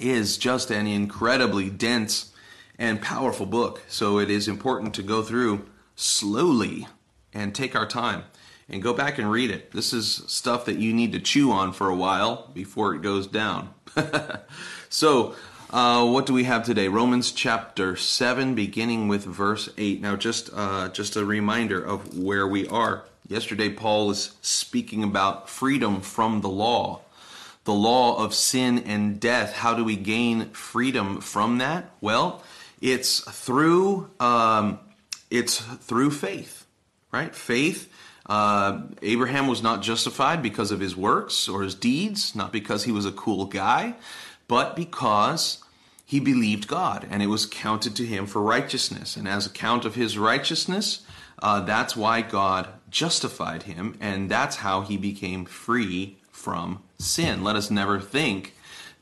is 0.00 0.38
just 0.38 0.70
an 0.70 0.86
incredibly 0.86 1.70
dense 1.70 2.32
and 2.78 3.00
powerful 3.00 3.46
book. 3.46 3.82
So 3.88 4.18
it 4.18 4.30
is 4.30 4.48
important 4.48 4.94
to 4.94 5.02
go 5.02 5.22
through 5.22 5.66
slowly 5.94 6.88
and 7.32 7.54
take 7.54 7.76
our 7.76 7.86
time 7.86 8.24
and 8.68 8.82
go 8.82 8.92
back 8.92 9.18
and 9.18 9.30
read 9.30 9.50
it. 9.50 9.70
This 9.72 9.92
is 9.92 10.22
stuff 10.26 10.64
that 10.64 10.78
you 10.78 10.92
need 10.92 11.12
to 11.12 11.20
chew 11.20 11.52
on 11.52 11.72
for 11.72 11.88
a 11.88 11.96
while 11.96 12.50
before 12.52 12.94
it 12.94 13.02
goes 13.02 13.26
down. 13.26 13.72
so, 14.88 15.34
uh, 15.70 16.06
what 16.06 16.26
do 16.26 16.32
we 16.32 16.44
have 16.44 16.64
today? 16.64 16.88
Romans 16.88 17.32
chapter 17.32 17.96
seven, 17.96 18.54
beginning 18.54 19.08
with 19.08 19.24
verse 19.24 19.68
eight. 19.78 20.00
Now, 20.00 20.16
just 20.16 20.50
uh, 20.54 20.88
just 20.88 21.16
a 21.16 21.24
reminder 21.24 21.82
of 21.82 22.18
where 22.18 22.46
we 22.46 22.66
are. 22.68 23.04
Yesterday, 23.28 23.70
Paul 23.70 24.06
was 24.06 24.36
speaking 24.42 25.02
about 25.02 25.50
freedom 25.50 26.00
from 26.00 26.40
the 26.40 26.48
law, 26.48 27.00
the 27.64 27.74
law 27.74 28.22
of 28.22 28.34
sin 28.34 28.78
and 28.78 29.18
death. 29.18 29.54
How 29.54 29.74
do 29.74 29.82
we 29.82 29.96
gain 29.96 30.50
freedom 30.50 31.20
from 31.20 31.58
that? 31.58 31.90
Well, 32.00 32.42
it's 32.80 33.20
through 33.20 34.10
um, 34.20 34.78
it's 35.30 35.58
through 35.58 36.12
faith, 36.12 36.64
right? 37.10 37.34
Faith. 37.34 37.92
Uh, 38.26 38.82
Abraham 39.02 39.46
was 39.46 39.62
not 39.62 39.82
justified 39.82 40.42
because 40.42 40.72
of 40.72 40.80
his 40.80 40.96
works 40.96 41.48
or 41.48 41.62
his 41.62 41.74
deeds, 41.74 42.34
not 42.34 42.52
because 42.52 42.84
he 42.84 42.92
was 42.92 43.06
a 43.06 43.12
cool 43.12 43.44
guy, 43.44 43.94
but 44.48 44.74
because 44.74 45.62
he 46.04 46.20
believed 46.20 46.68
God 46.68 47.06
and 47.10 47.22
it 47.22 47.28
was 47.28 47.46
counted 47.46 47.94
to 47.96 48.06
him 48.06 48.26
for 48.26 48.42
righteousness. 48.42 49.16
And 49.16 49.28
as 49.28 49.46
a 49.46 49.50
count 49.50 49.84
of 49.84 49.94
his 49.94 50.18
righteousness, 50.18 51.04
uh, 51.40 51.60
that's 51.60 51.96
why 51.96 52.22
God 52.22 52.68
justified 52.90 53.64
him 53.64 53.96
and 54.00 54.30
that's 54.30 54.56
how 54.56 54.80
he 54.80 54.96
became 54.96 55.44
free 55.44 56.18
from 56.30 56.82
sin. 56.98 57.44
Let 57.44 57.56
us 57.56 57.70
never 57.70 58.00
think 58.00 58.54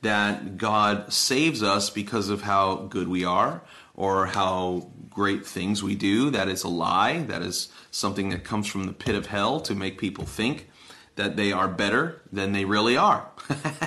that 0.03 0.59
God 0.59 1.13
saves 1.13 1.63
us 1.63 1.89
because 1.89 2.29
of 2.29 2.43
how 2.43 2.77
good 2.77 3.09
we 3.09 3.25
are 3.25 3.63
or 3.95 4.27
how 4.27 4.91
great 5.11 5.47
things 5.47 5.83
we 5.83 5.95
do. 5.95 6.31
That 6.31 6.49
is 6.49 6.65
a 6.65 6.69
lie. 6.69 7.21
That 7.23 7.43
is 7.43 7.69
something 7.91 8.31
that 8.31 8.45
comes 8.45 8.67
from 8.67 8.85
the 8.87 8.93
pit 8.93 9.15
of 9.15 9.27
hell 9.27 9.61
to 9.61 9.75
make 9.75 9.99
people 9.99 10.25
think 10.25 10.69
that 11.17 11.37
they 11.37 11.53
are 11.53 11.69
better 11.69 12.21
than 12.33 12.53
they 12.53 12.65
really 12.65 12.97
are. 12.97 13.29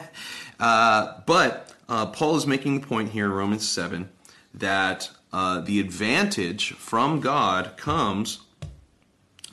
uh, 0.59 1.19
but 1.25 1.73
uh, 1.89 2.05
Paul 2.07 2.37
is 2.37 2.47
making 2.47 2.79
the 2.79 2.87
point 2.87 3.11
here 3.11 3.25
in 3.25 3.31
Romans 3.31 3.67
7 3.67 4.09
that 4.53 5.09
uh, 5.33 5.59
the 5.61 5.79
advantage 5.79 6.73
from 6.73 7.19
God 7.19 7.75
comes 7.77 8.39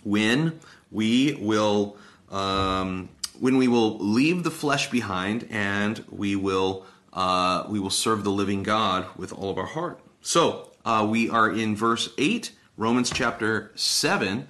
when 0.05 0.61
we 0.91 1.35
will 1.41 1.97
um, 2.31 3.09
when 3.39 3.57
we 3.57 3.69
will 3.69 3.99
leave 3.99 4.45
the 4.45 4.51
flesh 4.51 4.91
behind 4.91 5.47
and 5.51 6.05
we 6.11 6.37
will 6.37 6.87
uh, 7.13 7.65
we 7.69 7.81
will 7.81 7.91
serve 7.91 8.25
the 8.25 8.31
living 8.31 8.63
God 8.63 9.07
with 9.17 9.33
all 9.33 9.51
of 9.51 9.59
our 9.59 9.67
heart. 9.67 10.01
So 10.27 10.71
uh, 10.87 11.07
we 11.09 11.29
are 11.29 11.51
in 11.51 11.77
verse 11.77 12.09
8, 12.17 12.51
Romans 12.79 13.11
chapter 13.11 13.71
7. 13.75 14.49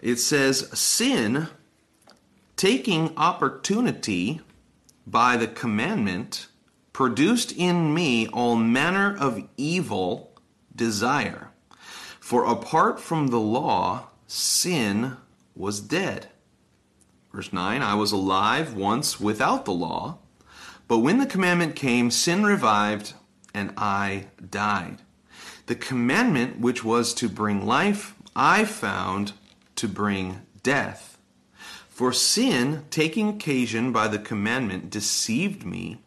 It 0.00 0.16
says, 0.16 0.76
Sin, 0.76 1.46
taking 2.56 3.16
opportunity 3.16 4.40
by 5.06 5.36
the 5.36 5.46
commandment, 5.46 6.48
produced 6.92 7.52
in 7.52 7.94
me 7.94 8.26
all 8.26 8.56
manner 8.56 9.16
of 9.16 9.48
evil 9.56 10.32
desire. 10.74 11.50
For 12.18 12.44
apart 12.44 12.98
from 12.98 13.28
the 13.28 13.38
law, 13.38 14.08
sin 14.26 15.16
was 15.54 15.78
dead. 15.78 16.26
Verse 17.32 17.52
9 17.52 17.82
I 17.82 17.94
was 17.94 18.10
alive 18.10 18.74
once 18.74 19.20
without 19.20 19.64
the 19.64 19.72
law, 19.72 20.18
but 20.88 20.98
when 20.98 21.18
the 21.18 21.26
commandment 21.26 21.76
came, 21.76 22.10
sin 22.10 22.42
revived 22.42 23.14
and 23.54 23.72
I 23.76 24.26
died. 24.50 24.98
The 25.66 25.74
commandment 25.74 26.60
which 26.60 26.84
was 26.84 27.14
to 27.14 27.28
bring 27.28 27.66
life, 27.66 28.14
I 28.34 28.64
found 28.64 29.32
to 29.76 29.88
bring 29.88 30.42
death. 30.62 31.18
For 31.88 32.12
sin, 32.12 32.84
taking 32.90 33.28
occasion 33.28 33.92
by 33.92 34.08
the 34.08 34.18
commandment, 34.18 34.90
deceived 34.90 35.64
me, 35.64 36.02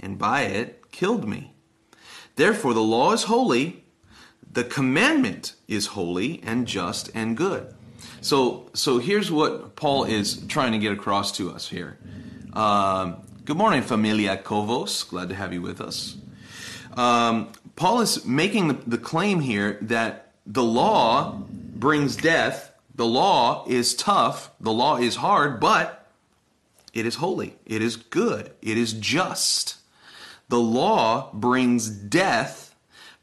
and 0.00 0.18
by 0.18 0.42
it 0.42 0.90
killed 0.90 1.28
me. 1.28 1.52
Therefore, 2.36 2.74
the 2.74 2.80
law 2.82 3.12
is 3.12 3.24
holy, 3.24 3.84
the 4.50 4.64
commandment 4.64 5.54
is 5.66 5.88
holy 5.88 6.42
and 6.42 6.66
just 6.66 7.10
and 7.14 7.36
good. 7.36 7.74
So, 8.20 8.70
so 8.74 8.98
here's 8.98 9.30
what 9.30 9.76
Paul 9.76 10.04
is 10.04 10.44
trying 10.46 10.72
to 10.72 10.78
get 10.78 10.92
across 10.92 11.32
to 11.36 11.50
us 11.50 11.68
here. 11.68 11.98
Um, 12.52 13.22
good 13.44 13.56
morning, 13.56 13.82
Familia 13.82 14.36
Kovos. 14.36 15.08
Glad 15.08 15.28
to 15.28 15.34
have 15.34 15.52
you 15.52 15.62
with 15.62 15.80
us. 15.80 16.16
Um, 16.98 17.52
Paul 17.76 18.00
is 18.00 18.24
making 18.26 18.68
the, 18.68 18.74
the 18.74 18.98
claim 18.98 19.38
here 19.38 19.78
that 19.82 20.32
the 20.44 20.64
law 20.64 21.40
brings 21.48 22.16
death. 22.16 22.72
The 22.92 23.06
law 23.06 23.64
is 23.68 23.94
tough. 23.94 24.50
The 24.60 24.72
law 24.72 24.96
is 24.96 25.16
hard, 25.16 25.60
but 25.60 26.10
it 26.92 27.06
is 27.06 27.14
holy. 27.16 27.54
It 27.64 27.82
is 27.82 27.94
good. 27.94 28.50
It 28.60 28.76
is 28.76 28.94
just. 28.94 29.76
The 30.48 30.58
law 30.58 31.30
brings 31.32 31.88
death, 31.88 32.74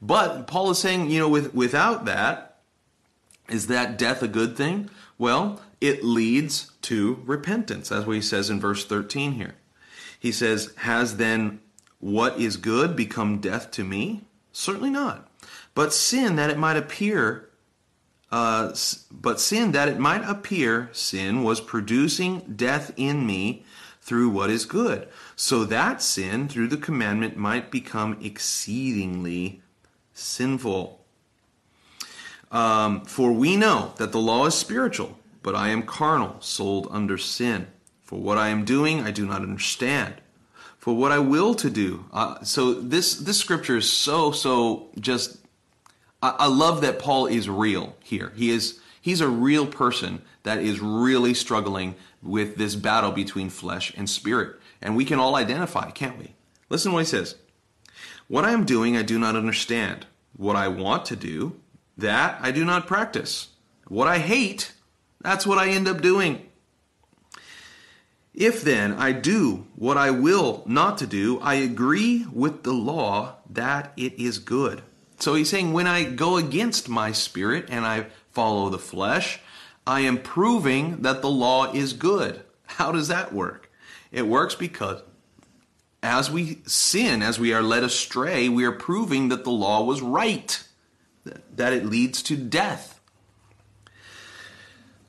but 0.02 0.48
Paul 0.48 0.72
is 0.72 0.78
saying, 0.78 1.10
you 1.10 1.20
know, 1.20 1.28
with, 1.28 1.54
without 1.54 2.06
that, 2.06 2.60
is 3.50 3.68
that 3.68 3.98
death 3.98 4.24
a 4.24 4.30
good 4.30 4.56
thing? 4.56 4.90
Well, 5.18 5.60
it 5.82 6.02
leads 6.02 6.72
to 6.84 7.22
repentance, 7.26 7.92
as 7.92 8.06
what 8.06 8.16
he 8.16 8.22
says 8.22 8.50
in 8.50 8.62
verse 8.62 8.86
13 8.86 9.34
here. 9.34 9.56
He 10.18 10.32
says, 10.32 10.74
Has 10.78 11.18
then 11.18 11.60
what 12.06 12.40
is 12.40 12.56
good 12.58 12.96
become 12.96 13.40
death 13.40 13.72
to 13.72 13.84
me? 13.84 14.22
Certainly 14.52 14.92
not. 14.92 15.28
But 15.74 15.92
sin 15.92 16.36
that 16.36 16.52
it 16.52 16.58
might 16.58 16.78
appear, 16.78 17.50
uh, 18.32 18.76
but 19.10 19.40
sin 19.40 19.72
that 19.72 19.88
it 19.88 19.98
might 19.98 20.22
appear, 20.24 20.92
sin 20.92 21.42
was 21.42 21.60
producing 21.60 22.42
death 22.56 22.94
in 22.96 23.26
me 23.26 23.66
through 24.02 24.30
what 24.30 24.52
is 24.52 24.66
good, 24.66 25.08
so 25.36 25.66
that 25.66 26.00
sin 26.00 26.48
through 26.48 26.68
the 26.68 26.78
commandment 26.78 27.38
might 27.38 27.72
become 27.72 28.20
exceedingly 28.22 29.64
sinful. 30.14 31.04
Um, 32.52 33.04
for 33.06 33.32
we 33.32 33.56
know 33.56 33.94
that 33.98 34.12
the 34.12 34.20
law 34.20 34.46
is 34.46 34.54
spiritual, 34.54 35.18
but 35.42 35.56
I 35.56 35.70
am 35.70 35.82
carnal, 35.82 36.40
sold 36.40 36.88
under 36.92 37.18
sin. 37.18 37.66
For 38.04 38.20
what 38.20 38.38
I 38.38 38.50
am 38.50 38.64
doing, 38.64 39.02
I 39.02 39.10
do 39.10 39.26
not 39.26 39.42
understand 39.42 40.22
for 40.86 40.96
what 40.96 41.12
I 41.12 41.18
will 41.18 41.56
to 41.56 41.70
do. 41.72 42.06
Uh, 42.14 42.44
so 42.44 42.72
this 42.76 43.16
this 43.16 43.40
scripture 43.40 43.78
is 43.78 43.92
so 43.92 44.32
so 44.32 44.90
just. 45.00 45.40
I, 46.22 46.36
I 46.42 46.48
love 46.48 46.82
that 46.82 47.00
Paul 47.00 47.26
is 47.26 47.50
real 47.50 47.96
here. 48.04 48.32
He 48.36 48.52
is 48.52 48.80
he's 49.02 49.20
a 49.20 49.28
real 49.28 49.66
person 49.66 50.22
that 50.44 50.60
is 50.60 50.80
really 50.82 51.34
struggling 51.34 51.96
with 52.22 52.58
this 52.58 52.76
battle 52.76 53.12
between 53.12 53.50
flesh 53.50 53.96
and 53.98 54.08
spirit, 54.08 54.60
and 54.80 54.96
we 54.96 55.06
can 55.06 55.18
all 55.18 55.36
identify, 55.36 55.90
can't 55.90 56.20
we? 56.20 56.36
Listen 56.70 56.92
what 56.92 57.00
he 57.00 57.06
says. 57.06 57.34
What 58.28 58.46
I 58.46 58.52
am 58.52 58.64
doing, 58.64 58.96
I 58.96 59.02
do 59.02 59.18
not 59.18 59.36
understand. 59.36 60.06
What 60.38 60.56
I 60.56 60.68
want 60.68 61.06
to 61.06 61.16
do, 61.16 61.60
that 61.98 62.38
I 62.44 62.52
do 62.52 62.64
not 62.64 62.86
practice. 62.86 63.48
What 63.88 64.08
I 64.08 64.20
hate, 64.20 64.72
that's 65.20 65.48
what 65.48 65.58
I 65.58 65.70
end 65.70 65.88
up 65.88 66.02
doing. 66.02 66.46
If 68.36 68.64
then 68.64 68.92
I 68.94 69.14
do 69.14 69.66
what 69.76 69.96
I 69.96 70.12
will 70.12 70.64
not 70.66 70.98
to 70.98 71.08
do, 71.08 71.40
I 71.40 71.56
agree 71.56 72.26
with 72.34 72.64
the 72.64 72.74
law 72.74 73.38
that 73.50 73.94
it 73.96 74.20
is 74.20 74.40
good. 74.40 74.82
So 75.20 75.36
he's 75.36 75.50
saying 75.50 75.72
when 75.72 75.88
I 75.88 76.04
go 76.04 76.36
against 76.36 76.90
my 76.90 77.14
spirit 77.14 77.68
and 77.70 77.86
I 77.86 78.08
follow 78.34 78.70
the 78.70 78.78
flesh, 78.78 79.40
I 79.88 80.02
am 80.02 80.18
proving 80.18 81.04
that 81.04 81.22
the 81.22 81.30
law 81.30 81.72
is 81.72 81.94
good. 81.94 82.42
How 82.66 82.92
does 82.92 83.08
that 83.08 83.32
work? 83.32 83.72
It 84.12 84.28
works 84.28 84.54
because 84.54 85.02
as 86.04 86.30
we 86.30 86.60
sin, 86.66 87.22
as 87.22 87.40
we 87.40 87.54
are 87.54 87.64
led 87.64 87.84
astray, 87.84 88.50
we 88.50 88.66
are 88.66 88.72
proving 88.74 89.30
that 89.30 89.46
the 89.46 89.52
law 89.52 89.84
was 89.84 90.02
right, 90.02 90.62
that 91.56 91.72
it 91.72 91.86
leads 91.86 92.22
to 92.24 92.36
death. 92.36 92.95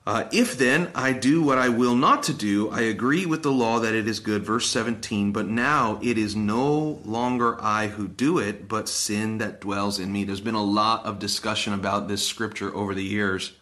Uh, 0.07 0.29
if 0.31 0.57
then 0.57 0.89
I 0.95 1.13
do 1.13 1.43
what 1.43 1.59
I 1.59 1.69
will 1.69 1.97
not 1.97 2.23
to 2.25 2.33
do, 2.33 2.71
I 2.71 2.83
agree 2.83 3.27
with 3.27 3.43
the 3.43 3.51
law 3.51 3.81
that 3.81 3.95
it 3.95 4.07
is 4.07 4.21
good. 4.21 4.45
Verse 4.45 4.69
17, 4.71 5.33
but 5.33 5.49
now 5.49 5.99
it 6.01 6.17
is 6.17 6.37
no 6.37 7.01
longer 7.05 7.61
I 7.61 7.89
who 7.89 8.07
do 8.07 8.39
it, 8.39 8.69
but 8.69 8.89
sin 8.89 9.39
that 9.39 9.61
dwells 9.61 9.99
in 9.99 10.13
me. 10.13 10.23
There's 10.23 10.41
been 10.41 10.55
a 10.55 10.63
lot 10.63 11.05
of 11.05 11.19
discussion 11.19 11.73
about 11.73 12.07
this 12.07 12.25
scripture 12.25 12.73
over 12.73 12.95
the 12.95 13.03
years. 13.03 13.53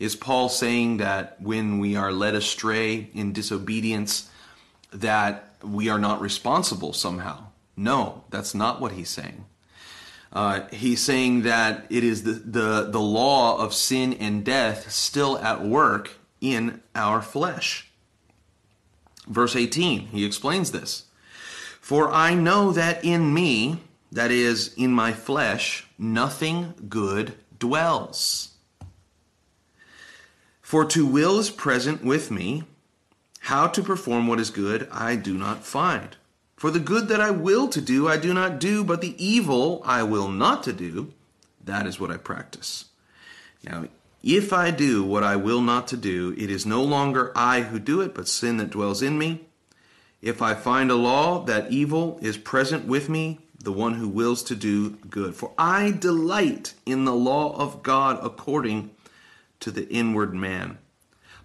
Is 0.00 0.16
Paul 0.16 0.48
saying 0.48 0.96
that 0.96 1.40
when 1.40 1.78
we 1.78 1.94
are 1.94 2.10
led 2.10 2.34
astray 2.34 3.08
in 3.14 3.32
disobedience, 3.32 4.28
that 4.92 5.54
we 5.62 5.88
are 5.88 6.00
not 6.00 6.20
responsible 6.20 6.92
somehow? 6.92 7.44
No, 7.76 8.24
that's 8.28 8.56
not 8.56 8.80
what 8.80 8.92
he's 8.92 9.08
saying. 9.08 9.44
Uh, 10.32 10.66
he's 10.72 11.02
saying 11.02 11.42
that 11.42 11.84
it 11.90 12.02
is 12.02 12.22
the, 12.22 12.32
the, 12.32 12.88
the 12.90 13.00
law 13.00 13.58
of 13.58 13.74
sin 13.74 14.14
and 14.14 14.44
death 14.44 14.90
still 14.90 15.38
at 15.38 15.62
work 15.62 16.12
in 16.40 16.80
our 16.94 17.20
flesh. 17.20 17.90
Verse 19.26 19.54
18, 19.54 20.08
he 20.08 20.24
explains 20.24 20.72
this. 20.72 21.04
For 21.80 22.10
I 22.10 22.34
know 22.34 22.72
that 22.72 23.04
in 23.04 23.34
me, 23.34 23.80
that 24.10 24.30
is, 24.30 24.72
in 24.74 24.92
my 24.92 25.12
flesh, 25.12 25.86
nothing 25.98 26.74
good 26.88 27.34
dwells. 27.58 28.52
For 30.60 30.84
to 30.86 31.06
will 31.06 31.38
is 31.38 31.50
present 31.50 32.02
with 32.02 32.30
me, 32.30 32.64
how 33.40 33.66
to 33.66 33.82
perform 33.82 34.26
what 34.26 34.40
is 34.40 34.50
good 34.50 34.88
I 34.90 35.16
do 35.16 35.36
not 35.36 35.64
find. 35.64 36.16
For 36.62 36.70
the 36.70 36.78
good 36.78 37.08
that 37.08 37.20
I 37.20 37.32
will 37.32 37.66
to 37.70 37.80
do 37.80 38.06
I 38.06 38.16
do 38.16 38.32
not 38.32 38.60
do, 38.60 38.84
but 38.84 39.00
the 39.00 39.16
evil 39.18 39.82
I 39.84 40.04
will 40.04 40.28
not 40.28 40.62
to 40.62 40.72
do, 40.72 41.12
that 41.64 41.88
is 41.88 41.98
what 41.98 42.12
I 42.12 42.18
practice. 42.18 42.84
Now, 43.64 43.86
if 44.22 44.52
I 44.52 44.70
do 44.70 45.02
what 45.02 45.24
I 45.24 45.34
will 45.34 45.60
not 45.60 45.88
to 45.88 45.96
do, 45.96 46.36
it 46.38 46.52
is 46.52 46.64
no 46.64 46.84
longer 46.84 47.32
I 47.34 47.62
who 47.62 47.80
do 47.80 48.00
it, 48.00 48.14
but 48.14 48.28
sin 48.28 48.58
that 48.58 48.70
dwells 48.70 49.02
in 49.02 49.18
me. 49.18 49.40
If 50.20 50.40
I 50.40 50.54
find 50.54 50.92
a 50.92 50.94
law, 50.94 51.42
that 51.46 51.72
evil 51.72 52.20
is 52.22 52.36
present 52.36 52.86
with 52.86 53.08
me, 53.08 53.40
the 53.58 53.72
one 53.72 53.94
who 53.94 54.08
wills 54.08 54.44
to 54.44 54.54
do 54.54 54.90
good. 55.10 55.34
For 55.34 55.50
I 55.58 55.90
delight 55.90 56.74
in 56.86 57.06
the 57.06 57.12
law 57.12 57.56
of 57.56 57.82
God 57.82 58.20
according 58.22 58.92
to 59.58 59.72
the 59.72 59.88
inward 59.88 60.32
man. 60.32 60.78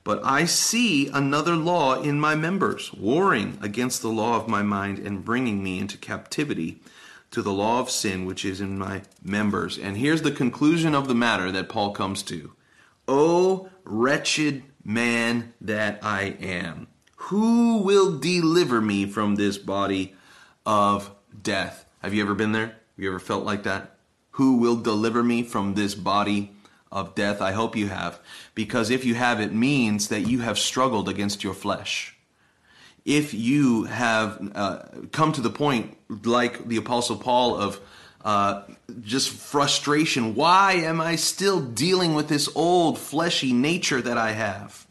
But 0.08 0.24
I 0.24 0.46
see 0.46 1.10
another 1.10 1.58
law 1.58 2.02
in 2.02 2.18
my 2.18 2.34
members, 2.34 2.94
warring 2.94 3.60
against 3.62 4.02
the 4.02 4.08
law 4.08 4.38
of 4.38 4.48
my 4.48 4.64
mind 4.64 5.00
and 5.00 5.26
bringing 5.26 5.62
me 5.62 5.80
into 5.80 5.98
captivity 5.98 6.80
to 7.32 7.42
the 7.42 7.52
law 7.52 7.82
of 7.82 7.90
sin 7.90 8.24
which 8.24 8.46
is 8.46 8.62
in 8.62 8.80
my 8.80 9.02
members. 9.22 9.78
And 9.78 9.98
here's 9.98 10.22
the 10.22 10.32
conclusion 10.32 10.96
of 10.96 11.10
the 11.10 11.14
matter 11.14 11.52
that 11.52 11.68
Paul 11.68 11.92
comes 11.92 12.24
to. 12.24 12.54
O 13.06 13.68
wretched 13.84 14.64
man 14.82 15.54
that 15.60 16.00
I 16.02 16.38
am, 16.40 16.88
who 17.18 17.80
will 17.80 18.18
deliver 18.18 18.80
me 18.80 19.08
from 19.08 19.36
this 19.36 19.58
body 19.58 20.16
of 20.66 21.12
death? 21.44 21.86
Have 22.02 22.14
you 22.14 22.24
ever 22.24 22.34
been 22.34 22.54
there? 22.54 22.68
Have 22.68 22.78
you 22.96 23.10
ever 23.10 23.20
felt 23.20 23.44
like 23.44 23.64
that? 23.64 23.98
Who 24.32 24.56
will 24.56 24.78
deliver 24.78 25.22
me 25.22 25.44
from 25.44 25.74
this 25.74 25.96
body 25.96 26.54
of 26.92 27.16
death? 27.16 27.42
I 27.42 27.52
hope 27.52 27.76
you 27.76 27.88
have. 27.88 28.20
Because 28.56 28.90
if 28.90 29.06
you 29.06 29.16
have, 29.16 29.40
it 29.40 29.54
means 29.54 30.10
that 30.10 30.22
you 30.22 30.40
have 30.40 30.58
struggled 30.58 31.10
against 31.10 31.44
your 31.44 31.54
flesh. 31.54 32.16
If 33.06 33.34
you 33.34 33.86
have 33.86 34.52
uh, 34.56 34.80
come 35.12 35.32
to 35.34 35.42
the 35.42 35.50
point, 35.50 35.98
like 36.10 36.68
the 36.68 36.78
Apostle 36.78 37.18
Paul, 37.18 37.56
of 37.56 37.80
uh, 38.28 38.64
just 39.02 39.30
frustration. 39.30 40.36
Why 40.36 40.74
am 40.74 41.00
I 41.00 41.16
still 41.16 41.62
dealing 41.62 42.14
with 42.14 42.28
this 42.28 42.50
old 42.56 43.00
fleshy 43.00 43.54
nature 43.54 44.02
that 44.02 44.18
I 44.18 44.32
have? 44.32 44.86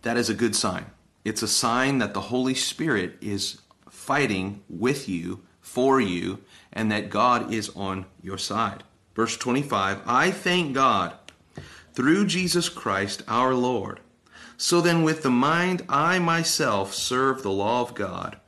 That 0.00 0.16
is 0.16 0.30
a 0.30 0.34
good 0.34 0.56
sign. 0.56 0.86
It's 1.24 1.42
a 1.42 1.48
sign 1.48 1.98
that 1.98 2.14
the 2.14 2.22
Holy 2.22 2.54
Spirit 2.54 3.18
is 3.20 3.60
fighting 3.90 4.62
with 4.68 5.08
you, 5.08 5.42
for 5.60 6.00
you, 6.00 6.38
and 6.72 6.90
that 6.92 7.10
God 7.10 7.52
is 7.52 7.68
on 7.76 8.06
your 8.22 8.38
side. 8.38 8.84
Verse 9.16 9.36
25 9.36 10.02
I 10.06 10.30
thank 10.30 10.74
God 10.74 11.14
through 11.94 12.26
Jesus 12.26 12.68
Christ 12.68 13.22
our 13.26 13.54
Lord. 13.54 14.00
So 14.58 14.80
then, 14.80 15.02
with 15.02 15.22
the 15.22 15.30
mind, 15.30 15.84
I 15.88 16.18
myself 16.18 16.94
serve 16.94 17.42
the 17.42 17.50
law 17.50 17.82
of 17.82 17.94
God, 17.94 18.38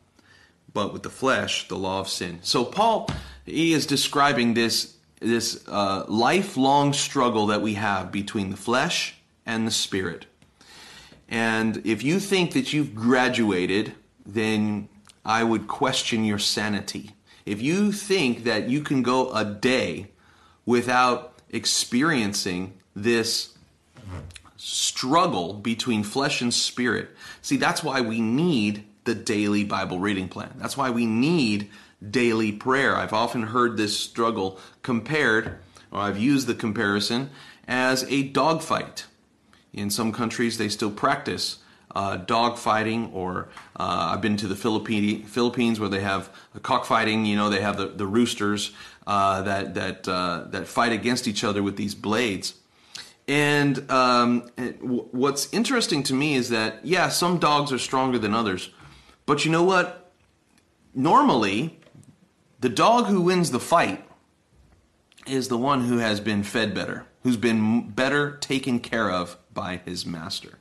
but 0.72 0.92
with 0.92 1.02
the 1.02 1.10
flesh, 1.10 1.68
the 1.68 1.76
law 1.76 2.00
of 2.00 2.08
sin. 2.08 2.38
So, 2.42 2.64
Paul 2.64 3.08
he 3.48 3.72
is 3.72 3.86
describing 3.86 4.54
this 4.54 4.94
this 5.20 5.66
uh, 5.66 6.04
lifelong 6.06 6.92
struggle 6.92 7.46
that 7.46 7.60
we 7.60 7.74
have 7.74 8.12
between 8.12 8.50
the 8.50 8.56
flesh 8.56 9.16
and 9.44 9.66
the 9.66 9.70
spirit. 9.72 10.26
And 11.28 11.84
if 11.84 12.04
you 12.04 12.20
think 12.20 12.52
that 12.52 12.72
you've 12.72 12.94
graduated, 12.94 13.94
then 14.24 14.88
I 15.24 15.42
would 15.42 15.66
question 15.66 16.24
your 16.24 16.38
sanity. 16.38 17.16
If 17.44 17.60
you 17.60 17.90
think 17.90 18.44
that 18.44 18.68
you 18.68 18.80
can 18.80 19.02
go 19.02 19.32
a 19.32 19.44
day 19.44 20.10
without 20.68 21.32
experiencing 21.48 22.74
this 22.94 23.56
struggle 24.58 25.54
between 25.54 26.02
flesh 26.02 26.42
and 26.42 26.52
spirit, 26.52 27.08
see, 27.40 27.56
that's 27.56 27.82
why 27.82 28.02
we 28.02 28.20
need 28.20 28.84
the 29.04 29.14
daily 29.14 29.64
Bible 29.64 29.98
reading 29.98 30.28
plan. 30.28 30.52
That's 30.56 30.76
why 30.76 30.90
we 30.90 31.06
need 31.06 31.70
daily 32.10 32.52
prayer. 32.52 32.94
I've 32.94 33.14
often 33.14 33.44
heard 33.44 33.78
this 33.78 33.98
struggle 33.98 34.60
compared, 34.82 35.56
or 35.90 36.00
I've 36.00 36.18
used 36.18 36.46
the 36.46 36.54
comparison, 36.54 37.30
as 37.66 38.04
a 38.10 38.24
dogfight. 38.24 39.06
In 39.72 39.88
some 39.88 40.12
countries, 40.12 40.58
they 40.58 40.68
still 40.68 40.90
practice 40.90 41.60
uh, 41.94 42.16
dog 42.16 42.58
fighting, 42.58 43.10
or 43.14 43.48
uh, 43.76 44.10
I've 44.12 44.20
been 44.20 44.36
to 44.36 44.46
the 44.46 44.56
Philippine, 44.56 45.24
Philippines 45.24 45.80
where 45.80 45.88
they 45.88 46.00
have 46.00 46.30
cockfighting. 46.62 47.24
You 47.24 47.36
know, 47.36 47.48
they 47.48 47.62
have 47.62 47.78
the, 47.78 47.86
the 47.86 48.06
roosters 48.06 48.72
uh, 49.08 49.40
that 49.40 49.74
that 49.74 50.06
uh, 50.06 50.44
that 50.50 50.68
fight 50.68 50.92
against 50.92 51.26
each 51.26 51.42
other 51.42 51.62
with 51.62 51.76
these 51.76 51.94
blades. 51.94 52.54
And 53.26 53.90
um, 53.90 54.48
what's 54.80 55.52
interesting 55.52 56.02
to 56.04 56.14
me 56.14 56.34
is 56.34 56.50
that 56.50 56.84
yeah, 56.84 57.08
some 57.08 57.38
dogs 57.38 57.72
are 57.72 57.78
stronger 57.78 58.18
than 58.18 58.34
others, 58.34 58.70
but 59.24 59.44
you 59.44 59.50
know 59.50 59.64
what? 59.64 60.12
Normally, 60.94 61.80
the 62.60 62.68
dog 62.68 63.06
who 63.06 63.22
wins 63.22 63.50
the 63.50 63.60
fight 63.60 64.04
is 65.26 65.48
the 65.48 65.58
one 65.58 65.84
who 65.84 65.98
has 65.98 66.20
been 66.20 66.42
fed 66.42 66.74
better, 66.74 67.06
who's 67.22 67.36
been 67.36 67.88
better 67.88 68.36
taken 68.36 68.78
care 68.78 69.10
of 69.10 69.38
by 69.52 69.80
his 69.84 70.04
master. 70.04 70.58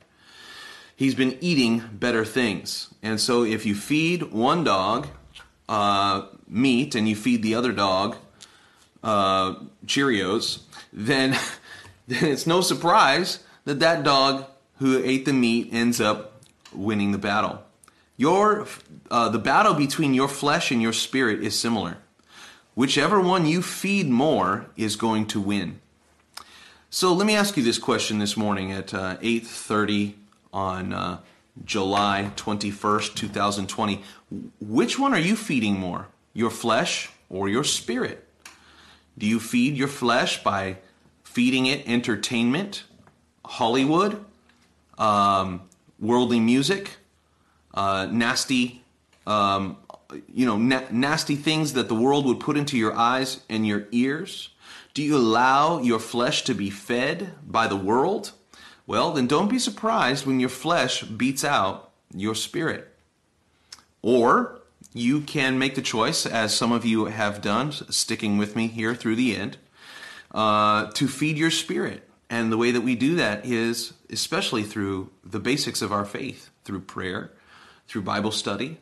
He's 0.96 1.14
been 1.14 1.38
eating 1.40 1.84
better 1.92 2.24
things. 2.24 2.92
And 3.02 3.20
so 3.20 3.44
if 3.44 3.64
you 3.64 3.74
feed 3.74 4.32
one 4.32 4.64
dog 4.64 5.06
uh, 5.68 6.26
meat 6.46 6.94
and 6.94 7.08
you 7.08 7.14
feed 7.14 7.42
the 7.42 7.54
other 7.54 7.72
dog 7.72 8.16
uh, 9.02 9.54
Cheerios, 9.86 10.60
then, 10.92 11.36
then 12.08 12.24
it's 12.24 12.46
no 12.46 12.60
surprise 12.60 13.40
that 13.64 13.80
that 13.80 14.02
dog 14.02 14.46
who 14.78 15.02
ate 15.02 15.24
the 15.24 15.32
meat 15.32 15.68
ends 15.72 16.00
up 16.00 16.42
winning 16.72 17.12
the 17.12 17.18
battle. 17.18 17.62
Your, 18.16 18.66
uh, 19.10 19.28
the 19.28 19.38
battle 19.38 19.74
between 19.74 20.14
your 20.14 20.28
flesh 20.28 20.70
and 20.70 20.82
your 20.82 20.92
spirit 20.92 21.42
is 21.42 21.58
similar. 21.58 21.98
Whichever 22.74 23.20
one 23.20 23.46
you 23.46 23.62
feed 23.62 24.08
more 24.08 24.66
is 24.76 24.96
going 24.96 25.26
to 25.28 25.40
win. 25.40 25.80
So 26.90 27.12
let 27.12 27.26
me 27.26 27.34
ask 27.34 27.56
you 27.56 27.62
this 27.62 27.78
question 27.78 28.18
this 28.18 28.36
morning 28.36 28.72
at 28.72 28.94
uh, 28.94 29.16
8:30 29.18 30.14
on 30.52 30.92
uh, 30.92 31.18
July 31.64 32.30
21st, 32.36 33.14
2020. 33.14 34.02
Which 34.60 34.98
one 34.98 35.12
are 35.12 35.18
you 35.18 35.36
feeding 35.36 35.78
more, 35.78 36.06
your 36.34 36.50
flesh 36.50 37.10
or 37.28 37.48
your 37.48 37.64
spirit? 37.64 38.27
Do 39.18 39.26
you 39.26 39.40
feed 39.40 39.76
your 39.76 39.88
flesh 39.88 40.42
by 40.42 40.78
feeding 41.24 41.66
it 41.66 41.86
entertainment, 41.88 42.84
Hollywood, 43.44 44.24
um, 44.96 45.62
worldly 45.98 46.40
music, 46.40 46.96
uh, 47.74 48.06
nasty, 48.10 48.84
um, 49.26 49.76
you 50.32 50.46
know, 50.46 50.56
na- 50.56 50.86
nasty 50.90 51.34
things 51.36 51.72
that 51.72 51.88
the 51.88 51.94
world 51.94 52.24
would 52.26 52.40
put 52.40 52.56
into 52.56 52.78
your 52.78 52.94
eyes 52.94 53.40
and 53.48 53.66
your 53.66 53.88
ears? 53.90 54.50
Do 54.94 55.02
you 55.02 55.16
allow 55.16 55.80
your 55.80 55.98
flesh 55.98 56.44
to 56.44 56.54
be 56.54 56.70
fed 56.70 57.32
by 57.46 57.66
the 57.66 57.76
world? 57.76 58.32
Well, 58.86 59.12
then 59.12 59.26
don't 59.26 59.48
be 59.48 59.58
surprised 59.58 60.26
when 60.26 60.40
your 60.40 60.48
flesh 60.48 61.02
beats 61.02 61.44
out 61.44 61.90
your 62.14 62.34
spirit. 62.34 62.94
Or 64.00 64.57
you 64.98 65.20
can 65.20 65.58
make 65.58 65.74
the 65.74 65.82
choice, 65.82 66.26
as 66.26 66.54
some 66.54 66.72
of 66.72 66.84
you 66.84 67.06
have 67.06 67.40
done, 67.40 67.72
sticking 67.72 68.38
with 68.38 68.56
me 68.56 68.66
here 68.66 68.94
through 68.94 69.16
the 69.16 69.36
end, 69.36 69.56
uh, 70.32 70.90
to 70.92 71.08
feed 71.08 71.38
your 71.38 71.50
spirit. 71.50 72.08
And 72.30 72.52
the 72.52 72.58
way 72.58 72.70
that 72.70 72.82
we 72.82 72.94
do 72.94 73.16
that 73.16 73.46
is 73.46 73.94
especially 74.10 74.62
through 74.62 75.10
the 75.24 75.40
basics 75.40 75.82
of 75.82 75.92
our 75.92 76.04
faith, 76.04 76.50
through 76.64 76.80
prayer, 76.80 77.30
through 77.86 78.02
Bible 78.02 78.32
study, 78.32 78.78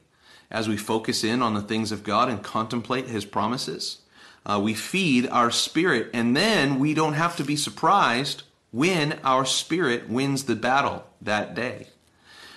as 0.50 0.68
we 0.68 0.76
focus 0.76 1.24
in 1.24 1.42
on 1.42 1.54
the 1.54 1.62
things 1.62 1.92
of 1.92 2.02
God 2.02 2.28
and 2.28 2.42
contemplate 2.42 3.06
His 3.06 3.24
promises. 3.24 3.98
Uh, 4.44 4.60
we 4.62 4.74
feed 4.74 5.28
our 5.28 5.50
spirit, 5.50 6.10
and 6.12 6.36
then 6.36 6.78
we 6.78 6.94
don't 6.94 7.14
have 7.14 7.36
to 7.36 7.44
be 7.44 7.56
surprised 7.56 8.44
when 8.70 9.18
our 9.24 9.44
spirit 9.44 10.08
wins 10.08 10.44
the 10.44 10.54
battle 10.54 11.04
that 11.20 11.54
day. 11.54 11.88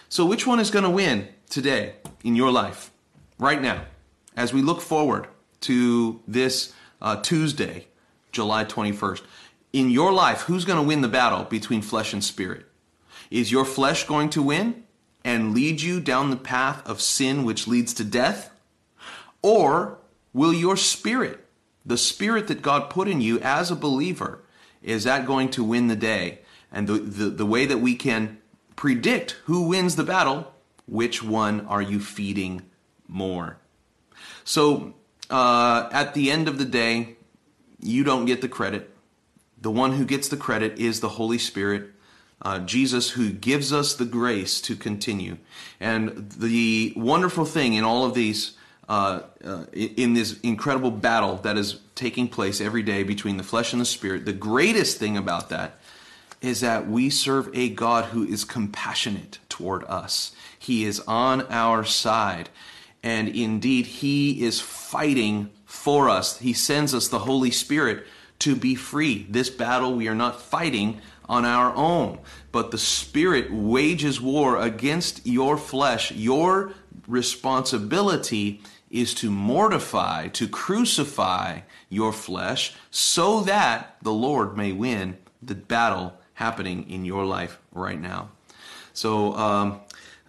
So, 0.08 0.26
which 0.26 0.46
one 0.46 0.60
is 0.60 0.72
going 0.72 0.84
to 0.84 0.90
win 0.90 1.28
today 1.50 1.94
in 2.24 2.36
your 2.36 2.52
life, 2.52 2.92
right 3.40 3.62
now, 3.62 3.86
as 4.36 4.54
we 4.54 4.62
look 4.62 4.82
forward 4.82 5.28
to 5.62 6.22
this 6.28 6.74
uh, 7.02 7.16
Tuesday, 7.22 7.88
July 8.32 8.66
21st? 8.66 9.22
In 9.74 9.90
your 9.90 10.12
life, 10.12 10.42
who's 10.42 10.66
going 10.66 10.80
to 10.80 10.88
win 10.88 11.02
the 11.02 11.08
battle 11.08 11.46
between 11.46 11.82
flesh 11.82 12.14
and 12.14 12.24
spirit? 12.24 12.66
Is 13.32 13.52
your 13.52 13.66
flesh 13.66 14.06
going 14.06 14.30
to 14.32 14.44
win? 14.44 14.84
and 15.24 15.54
lead 15.54 15.82
you 15.82 16.00
down 16.00 16.30
the 16.30 16.36
path 16.38 16.86
of 16.88 17.02
sin 17.02 17.44
which 17.44 17.68
leads 17.68 17.94
to 17.94 18.04
death? 18.04 18.52
Or 19.42 19.98
will 20.34 20.54
your 20.54 20.78
spirit, 20.78 21.46
the 21.86 21.98
spirit 21.98 22.48
that 22.48 22.62
God 22.62 22.90
put 22.90 23.08
in 23.08 23.22
you 23.22 23.40
as 23.40 23.72
a 23.72 23.76
believer, 23.76 24.44
is 24.82 25.04
that 25.04 25.26
going 25.26 25.50
to 25.52 25.64
win 25.64 25.88
the 25.88 25.96
day? 25.96 26.40
And 26.72 26.88
the, 26.88 26.94
the, 27.00 27.26
the 27.30 27.46
way 27.46 27.66
that 27.66 27.80
we 27.80 27.96
can 27.96 28.38
predict 28.76 29.32
who 29.46 29.68
wins 29.68 29.96
the 29.96 30.04
battle, 30.04 30.54
which 30.88 31.24
one 31.24 31.62
are 31.68 31.82
you 31.82 32.00
feeding 32.00 32.64
more? 33.10 33.58
So 34.46 34.94
uh, 35.30 35.90
at 35.92 36.14
the 36.14 36.32
end 36.32 36.48
of 36.48 36.58
the 36.58 36.66
day, 36.66 37.18
you 37.82 38.04
don't 38.04 38.26
get 38.26 38.42
the 38.42 38.48
credit. 38.48 38.90
The 39.62 39.72
one 39.72 39.94
who 39.94 40.06
gets 40.06 40.30
the 40.30 40.38
credit 40.38 40.80
is 40.80 41.02
the 41.02 41.10
Holy 41.10 41.38
Spirit. 41.38 41.92
Uh, 42.42 42.60
Jesus, 42.60 43.12
who 43.12 43.32
gives 43.32 43.74
us 43.74 43.94
the 43.96 44.06
grace 44.06 44.62
to 44.62 44.76
continue. 44.76 45.38
And 45.80 46.32
the 46.32 46.94
wonderful 46.96 47.44
thing 47.44 47.74
in 47.74 47.84
all 47.84 48.06
of 48.06 48.14
these, 48.14 48.54
uh, 48.88 49.22
uh, 49.44 49.66
in 49.74 50.14
this 50.14 50.40
incredible 50.40 50.92
battle 50.92 51.36
that 51.38 51.58
is 51.58 51.82
taking 51.96 52.30
place 52.30 52.62
every 52.62 52.82
day 52.82 53.04
between 53.04 53.36
the 53.36 53.44
flesh 53.44 53.74
and 53.74 53.82
the 53.82 53.86
spirit, 53.86 54.26
the 54.26 54.32
greatest 54.32 54.98
thing 54.98 55.18
about 55.18 55.50
that 55.50 55.80
is 56.42 56.62
that 56.62 56.88
we 56.88 57.10
serve 57.10 57.50
a 57.54 57.68
God 57.68 58.06
who 58.06 58.24
is 58.24 58.46
compassionate 58.46 59.40
toward 59.50 59.84
us. 59.84 60.32
He 60.58 60.86
is 60.86 61.02
on 61.02 61.42
our 61.50 61.84
side. 61.84 62.50
And 63.04 63.30
indeed, 63.30 63.86
He 63.86 64.44
is 64.44 64.60
fighting 64.60 65.50
for 65.66 66.10
us. 66.10 66.40
He 66.40 66.54
sends 66.54 66.94
us 66.94 67.08
the 67.08 67.20
Holy 67.20 67.52
Spirit 67.52 68.06
to 68.40 68.56
be 68.56 68.76
free. 68.76 69.26
This 69.30 69.50
battle 69.50 69.94
we 69.94 70.08
are 70.08 70.16
not 70.16 70.42
fighting 70.42 71.02
on 71.26 71.46
our 71.46 71.76
own, 71.76 72.20
but 72.52 72.72
the 72.72 72.78
Spirit 72.78 73.52
wages 73.52 74.20
war 74.20 74.58
against 74.58 75.26
your 75.26 75.58
flesh. 75.58 76.12
Your 76.12 76.74
responsibility 77.08 78.62
is 78.90 79.14
to 79.16 79.30
mortify, 79.30 80.28
to 80.30 80.48
crucify 80.48 81.60
your 81.90 82.12
flesh 82.12 82.74
so 82.90 83.42
that 83.42 83.98
the 84.02 84.12
Lord 84.12 84.58
may 84.58 84.72
win 84.72 85.18
the 85.42 85.56
battle 85.56 86.14
happening 86.34 86.90
in 86.90 87.06
your 87.06 87.26
life 87.26 87.60
right 87.72 88.00
now. 88.00 88.30
So, 88.94 89.34
um, 89.36 89.82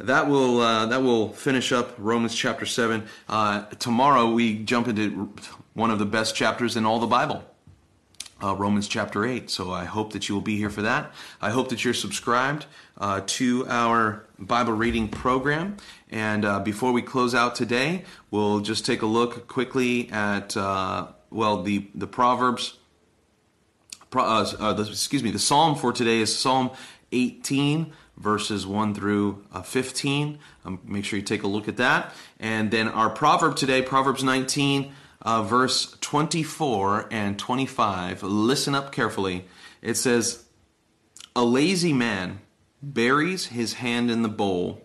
that 0.05 0.29
will 0.29 0.61
uh, 0.61 0.87
that 0.87 1.03
will 1.03 1.29
finish 1.31 1.73
up 1.73 1.95
Romans 1.99 2.35
chapter 2.35 2.67
seven. 2.67 3.05
Uh, 3.29 3.63
tomorrow 3.79 4.31
we 4.31 4.63
jump 4.63 4.89
into 4.89 5.33
one 5.75 5.91
of 5.91 5.99
the 5.99 6.07
best 6.07 6.35
chapters 6.35 6.77
in 6.77 6.87
all 6.87 6.99
the 6.99 7.07
Bible, 7.07 7.45
uh, 8.43 8.55
Romans 8.57 8.89
chapter 8.89 9.25
eight. 9.25 9.51
So 9.51 9.71
I 9.71 9.85
hope 9.85 10.13
that 10.13 10.29
you 10.29 10.35
will 10.35 10.43
be 10.43 10.57
here 10.57 10.71
for 10.71 10.83
that. 10.83 11.13
I 11.41 11.51
hope 11.51 11.69
that 11.69 11.85
you're 11.85 11.95
subscribed 11.95 12.67
uh, 12.99 13.23
to 13.27 13.67
our 13.69 14.25
Bible 14.39 14.73
reading 14.73 15.09
program. 15.09 15.77
And 16.11 16.45
uh, 16.45 16.61
before 16.61 16.93
we 16.93 17.03
close 17.03 17.35
out 17.35 17.55
today, 17.55 18.05
we'll 18.31 18.61
just 18.61 18.87
take 18.87 19.03
a 19.03 19.07
look 19.07 19.49
quickly 19.49 20.11
at 20.11 20.57
uh, 20.57 21.09
well 21.31 21.63
the 21.63 21.89
the 21.95 22.07
Proverbs. 22.07 22.77
The, 24.11 24.87
excuse 24.91 25.23
me, 25.23 25.31
the 25.31 25.39
Psalm 25.39 25.77
for 25.77 25.93
today 25.93 26.19
is 26.19 26.37
Psalm 26.37 26.73
18 27.13 27.93
verses 28.21 28.67
1 28.67 28.95
through 28.95 29.45
uh, 29.53 29.63
15. 29.63 30.39
Um, 30.65 30.81
make 30.85 31.05
sure 31.05 31.19
you 31.19 31.25
take 31.25 31.43
a 31.43 31.49
look 31.49 31.69
at 31.69 31.79
that. 31.79 32.15
And 32.39 32.71
then 32.71 32.87
our 32.87 33.11
proverb 33.11 33.57
today, 33.57 33.83
Proverbs 33.83 34.23
19, 34.23 34.93
uh, 35.23 35.43
verse 35.43 35.97
24 36.01 37.09
and 37.11 37.39
25. 37.39 38.23
Listen 38.23 38.75
up 38.75 38.93
carefully. 38.93 39.47
It 39.81 39.95
says, 39.95 40.45
A 41.35 41.45
lazy 41.45 41.93
man 41.93 42.41
buries 42.83 43.47
his 43.47 43.75
hand 43.75 44.11
in 44.11 44.23
the 44.23 44.29
bowl 44.29 44.83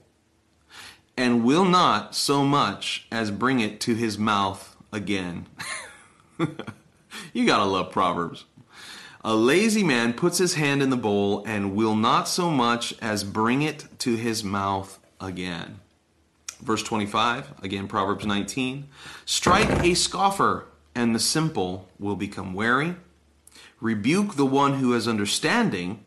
and 1.17 1.43
will 1.43 1.65
not 1.65 2.15
so 2.15 2.43
much 2.43 3.07
as 3.11 3.31
bring 3.31 3.59
it 3.59 3.79
to 3.81 3.95
his 3.95 4.17
mouth 4.17 4.75
again. 4.91 5.45
you 7.33 7.45
gotta 7.45 7.65
love 7.65 7.91
Proverbs. 7.91 8.45
A 9.27 9.35
lazy 9.35 9.83
man 9.83 10.13
puts 10.13 10.37
his 10.37 10.53
hand 10.53 10.83
in 10.83 10.91
the 10.91 10.95
bowl 10.95 11.43
and 11.47 11.73
will 11.73 11.95
not 11.95 12.27
so 12.27 12.51
much 12.51 12.93
as 13.01 13.23
bring 13.23 13.63
it 13.63 13.85
to 13.97 14.15
his 14.15 14.43
mouth 14.43 14.99
again. 15.19 15.79
Verse 16.61 16.83
25, 16.83 17.55
again, 17.63 17.87
Proverbs 17.87 18.27
19. 18.27 18.87
Strike 19.25 19.83
a 19.83 19.95
scoffer, 19.95 20.65
and 20.93 21.15
the 21.15 21.19
simple 21.19 21.89
will 21.97 22.15
become 22.15 22.53
wary. 22.53 22.97
Rebuke 23.81 24.35
the 24.35 24.45
one 24.45 24.75
who 24.75 24.91
has 24.91 25.07
understanding, 25.07 26.05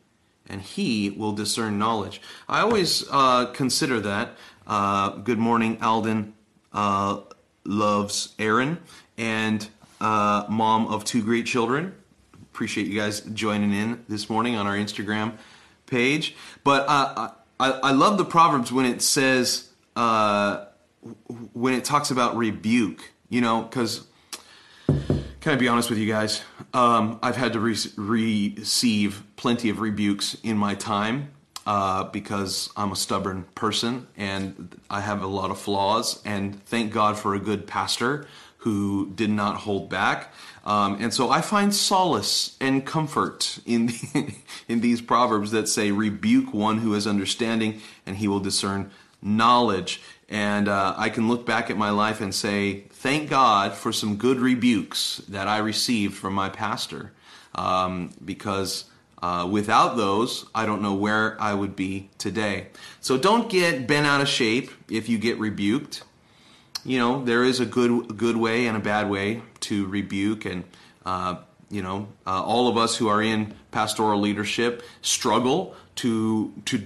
and 0.48 0.62
he 0.62 1.10
will 1.10 1.32
discern 1.32 1.76
knowledge. 1.76 2.22
I 2.48 2.60
always 2.60 3.02
uh, 3.10 3.46
consider 3.46 3.98
that. 3.98 4.36
Uh, 4.64 5.16
good 5.16 5.38
morning, 5.38 5.78
Alden 5.82 6.34
uh, 6.72 7.22
loves 7.64 8.36
Aaron, 8.38 8.78
and 9.16 9.68
uh, 10.00 10.46
mom 10.48 10.86
of 10.86 11.02
two 11.04 11.20
great 11.20 11.46
children 11.46 11.96
appreciate 12.58 12.88
you 12.88 12.98
guys 12.98 13.20
joining 13.20 13.72
in 13.72 14.04
this 14.08 14.28
morning 14.28 14.56
on 14.56 14.66
our 14.66 14.74
Instagram 14.74 15.32
page. 15.86 16.34
But 16.64 16.88
uh, 16.88 17.30
I, 17.60 17.70
I 17.70 17.92
love 17.92 18.18
the 18.18 18.24
Proverbs 18.24 18.72
when 18.72 18.84
it 18.84 19.00
says, 19.00 19.68
uh, 19.94 20.64
when 21.52 21.74
it 21.74 21.84
talks 21.84 22.10
about 22.10 22.36
rebuke, 22.36 23.12
you 23.28 23.40
know, 23.40 23.62
because 23.62 24.08
can 24.88 25.52
I 25.52 25.54
be 25.54 25.68
honest 25.68 25.88
with 25.88 26.00
you 26.00 26.08
guys? 26.08 26.42
Um, 26.74 27.20
I've 27.22 27.36
had 27.36 27.52
to 27.52 27.60
re- 27.60 27.76
receive 27.96 29.22
plenty 29.36 29.70
of 29.70 29.78
rebukes 29.78 30.36
in 30.42 30.58
my 30.58 30.74
time 30.74 31.30
uh, 31.64 32.04
because 32.10 32.70
I'm 32.76 32.90
a 32.90 32.96
stubborn 32.96 33.44
person 33.54 34.08
and 34.16 34.80
I 34.90 35.02
have 35.02 35.22
a 35.22 35.28
lot 35.28 35.52
of 35.52 35.60
flaws. 35.60 36.20
And 36.24 36.60
thank 36.64 36.92
God 36.92 37.16
for 37.16 37.36
a 37.36 37.38
good 37.38 37.68
pastor 37.68 38.26
who 38.62 39.12
did 39.14 39.30
not 39.30 39.58
hold 39.58 39.88
back. 39.88 40.32
Um, 40.68 40.98
and 41.00 41.14
so 41.14 41.30
I 41.30 41.40
find 41.40 41.74
solace 41.74 42.54
and 42.60 42.84
comfort 42.84 43.58
in 43.64 43.86
the, 43.86 44.34
in 44.68 44.82
these 44.82 45.00
proverbs 45.00 45.50
that 45.52 45.66
say, 45.66 45.90
"Rebuke 45.90 46.52
one 46.52 46.78
who 46.78 46.92
has 46.92 47.06
understanding, 47.06 47.80
and 48.04 48.16
he 48.16 48.28
will 48.28 48.38
discern 48.38 48.90
knowledge." 49.22 50.02
And 50.28 50.68
uh, 50.68 50.94
I 50.98 51.08
can 51.08 51.26
look 51.26 51.46
back 51.46 51.70
at 51.70 51.78
my 51.78 51.88
life 51.88 52.20
and 52.20 52.34
say, 52.34 52.84
"Thank 52.90 53.30
God 53.30 53.72
for 53.72 53.92
some 53.92 54.16
good 54.16 54.40
rebukes 54.40 55.22
that 55.28 55.48
I 55.48 55.56
received 55.56 56.14
from 56.14 56.34
my 56.34 56.50
pastor," 56.50 57.12
um, 57.56 58.12
because. 58.22 58.84
Uh, 59.20 59.44
without 59.50 59.96
those, 59.96 60.46
I 60.54 60.64
don't 60.64 60.80
know 60.80 60.94
where 60.94 61.36
I 61.42 61.52
would 61.52 61.74
be 61.74 62.08
today. 62.18 62.68
So 63.00 63.18
don't 63.18 63.50
get 63.50 63.88
bent 63.88 64.06
out 64.06 64.20
of 64.20 64.28
shape 64.28 64.70
if 64.88 65.08
you 65.08 65.18
get 65.18 65.40
rebuked 65.40 66.04
you 66.88 66.98
know, 66.98 67.22
there 67.22 67.44
is 67.44 67.60
a 67.60 67.66
good 67.66 68.16
good 68.16 68.38
way 68.38 68.66
and 68.66 68.74
a 68.74 68.80
bad 68.80 69.10
way 69.10 69.42
to 69.60 69.86
rebuke, 69.86 70.46
and 70.46 70.64
uh, 71.04 71.36
you 71.70 71.82
know, 71.82 72.08
uh, 72.26 72.42
all 72.42 72.66
of 72.66 72.78
us 72.78 72.96
who 72.96 73.08
are 73.08 73.22
in 73.22 73.54
pastoral 73.70 74.18
leadership 74.18 74.82
struggle 75.02 75.76
to 75.96 76.50
to 76.64 76.82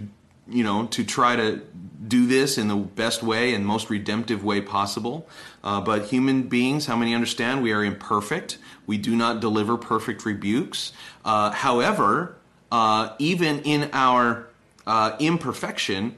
you 0.48 0.64
know 0.64 0.86
to 0.86 1.04
try 1.04 1.36
to 1.36 1.62
do 2.08 2.26
this 2.26 2.58
in 2.58 2.66
the 2.66 2.74
best 2.74 3.22
way 3.22 3.54
and 3.54 3.64
most 3.64 3.90
redemptive 3.90 4.42
way 4.42 4.60
possible. 4.60 5.28
Uh, 5.62 5.80
but 5.80 6.06
human 6.06 6.42
beings, 6.42 6.86
how 6.86 6.96
many 6.96 7.14
understand 7.14 7.62
we 7.62 7.70
are 7.70 7.84
imperfect? 7.84 8.58
We 8.88 8.98
do 8.98 9.14
not 9.14 9.38
deliver 9.38 9.76
perfect 9.76 10.26
rebukes. 10.26 10.92
Uh, 11.24 11.52
however, 11.52 12.34
uh, 12.72 13.14
even 13.20 13.60
in 13.60 13.88
our 13.92 14.48
uh, 14.84 15.14
imperfection, 15.20 16.16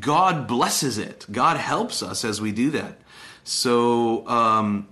God 0.00 0.48
blesses 0.48 0.98
it. 0.98 1.24
God 1.30 1.56
helps 1.56 2.02
us 2.02 2.24
as 2.24 2.40
we 2.40 2.50
do 2.50 2.70
that. 2.70 2.98
So, 3.44 4.26
um, 4.28 4.88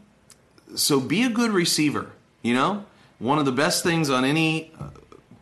so 0.75 1.01
be 1.01 1.23
a 1.23 1.29
good 1.29 1.51
receiver. 1.51 2.11
You 2.43 2.55
know, 2.55 2.85
one 3.19 3.39
of 3.39 3.45
the 3.45 3.53
best 3.53 3.83
things 3.83 4.11
on 4.11 4.25
any 4.25 4.73
uh, 4.79 4.89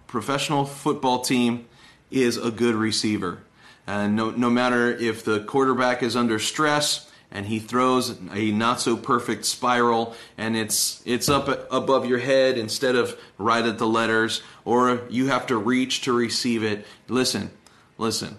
professional 0.07 0.64
football 0.64 1.21
team 1.21 1.66
is 2.11 2.37
a 2.37 2.51
good 2.51 2.75
receiver. 2.75 3.38
And 3.87 4.16
no, 4.16 4.31
no 4.31 4.51
matter 4.51 4.90
if 4.90 5.25
the 5.25 5.40
quarterback 5.40 6.03
is 6.03 6.16
under 6.16 6.38
stress 6.38 7.11
and 7.31 7.47
he 7.47 7.59
throws 7.59 8.18
a 8.33 8.51
not 8.51 8.81
so 8.81 8.97
perfect 8.97 9.44
spiral 9.44 10.14
and 10.37 10.57
it's 10.57 11.03
it's 11.05 11.29
up 11.29 11.49
above 11.71 12.07
your 12.07 12.18
head 12.18 12.59
instead 12.59 12.97
of 12.97 13.18
right 13.37 13.64
at 13.64 13.79
the 13.79 13.87
letters, 13.87 14.42
or 14.64 15.03
you 15.11 15.29
have 15.29 15.47
to 15.47 15.57
reach 15.57 16.03
to 16.03 16.12
receive 16.12 16.64
it. 16.64 16.87
Listen, 17.09 17.51
listen 17.97 18.38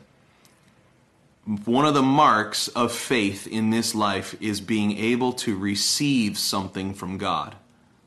one 1.65 1.86
of 1.86 1.93
the 1.93 2.04
marks 2.04 2.67
of 2.69 2.91
faith 2.91 3.47
in 3.47 3.69
this 3.71 3.95
life 3.95 4.36
is 4.39 4.62
being 4.62 4.97
able 4.97 5.34
to 5.34 5.58
receive 5.58 6.38
something 6.38 6.94
from 6.94 7.17
God, 7.17 7.56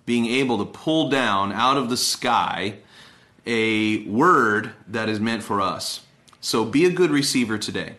being 0.06 0.26
able 0.26 0.58
to 0.58 0.64
pull 0.64 1.08
down 1.08 1.52
out 1.52 1.76
of 1.76 1.90
the 1.90 1.96
sky 1.96 2.76
a 3.44 4.04
word 4.04 4.72
that 4.86 5.08
is 5.08 5.18
meant 5.18 5.42
for 5.42 5.60
us. 5.60 6.02
So 6.40 6.64
be 6.64 6.84
a 6.84 6.90
good 6.90 7.10
receiver 7.10 7.58
today. 7.58 7.96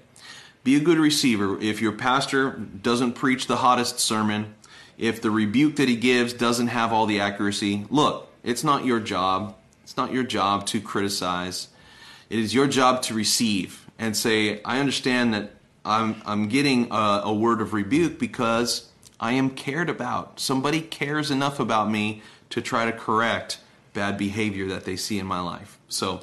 Be 0.63 0.77
a 0.77 0.79
good 0.79 0.97
receiver. 0.97 1.59
If 1.59 1.81
your 1.81 1.91
pastor 1.91 2.51
doesn't 2.51 3.13
preach 3.13 3.47
the 3.47 3.57
hottest 3.57 3.99
sermon, 3.99 4.55
if 4.97 5.21
the 5.21 5.31
rebuke 5.31 5.75
that 5.75 5.89
he 5.89 5.97
gives 5.97 6.31
doesn't 6.31 6.67
have 6.67 6.93
all 6.93 7.05
the 7.05 7.19
accuracy, 7.19 7.85
look, 7.89 8.31
it's 8.43 8.63
not 8.63 8.85
your 8.85 9.01
job. 9.01 9.55
It's 9.83 9.97
not 9.97 10.13
your 10.13 10.23
job 10.23 10.65
to 10.67 10.79
criticize. 10.79 11.67
It 12.29 12.39
is 12.39 12.53
your 12.53 12.67
job 12.67 13.01
to 13.03 13.13
receive 13.13 13.82
and 14.03 14.17
say, 14.17 14.61
I 14.63 14.79
understand 14.79 15.33
that 15.33 15.51
I'm, 15.85 16.21
I'm 16.25 16.49
getting 16.49 16.91
a, 16.91 17.21
a 17.23 17.33
word 17.33 17.61
of 17.61 17.71
rebuke 17.71 18.19
because 18.19 18.89
I 19.17 19.31
am 19.31 19.49
cared 19.49 19.89
about. 19.89 20.41
Somebody 20.41 20.81
cares 20.81 21.31
enough 21.31 21.57
about 21.57 21.89
me 21.89 22.21
to 22.49 22.61
try 22.61 22.83
to 22.83 22.91
correct 22.91 23.59
bad 23.93 24.17
behavior 24.17 24.67
that 24.67 24.83
they 24.83 24.97
see 24.97 25.19
in 25.19 25.25
my 25.25 25.39
life. 25.39 25.79
So 25.87 26.21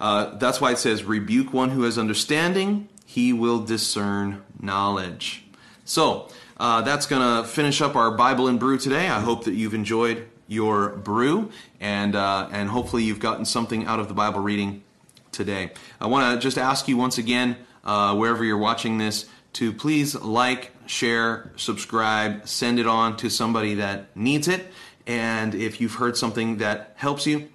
uh, 0.00 0.36
that's 0.38 0.60
why 0.60 0.72
it 0.72 0.78
says, 0.78 1.04
rebuke 1.04 1.52
one 1.52 1.70
who 1.70 1.84
has 1.84 1.96
understanding, 1.96 2.88
he 3.06 3.32
will 3.32 3.60
discern 3.60 4.42
knowledge. 4.60 5.44
So 5.84 6.28
uh, 6.56 6.82
that's 6.82 7.06
going 7.06 7.22
to 7.22 7.48
finish 7.48 7.80
up 7.80 7.94
our 7.94 8.10
Bible 8.10 8.48
and 8.48 8.58
Brew 8.58 8.78
today. 8.78 9.08
I 9.08 9.20
hope 9.20 9.44
that 9.44 9.54
you've 9.54 9.74
enjoyed 9.74 10.28
your 10.48 10.88
brew 10.96 11.52
and 11.80 12.16
uh, 12.16 12.48
and 12.50 12.68
hopefully 12.68 13.04
you've 13.04 13.20
gotten 13.20 13.44
something 13.44 13.86
out 13.86 14.00
of 14.00 14.08
the 14.08 14.14
Bible 14.14 14.40
reading 14.40 14.82
today. 15.32 15.72
I 16.00 16.06
want 16.06 16.34
to 16.34 16.44
just 16.44 16.58
ask 16.58 16.86
you 16.88 16.96
once 16.96 17.18
again, 17.18 17.56
uh, 17.84 18.14
wherever 18.14 18.44
you're 18.44 18.58
watching 18.58 18.98
this, 18.98 19.26
to 19.54 19.72
please 19.72 20.14
like, 20.14 20.70
share, 20.86 21.50
subscribe, 21.56 22.46
send 22.46 22.78
it 22.78 22.86
on 22.86 23.16
to 23.18 23.30
somebody 23.30 23.74
that 23.74 24.16
needs 24.16 24.48
it. 24.48 24.72
And 25.06 25.54
if 25.54 25.80
you've 25.80 25.94
heard 25.94 26.16
something 26.16 26.58
that 26.58 26.92
helps 26.96 27.26
you, 27.26 27.48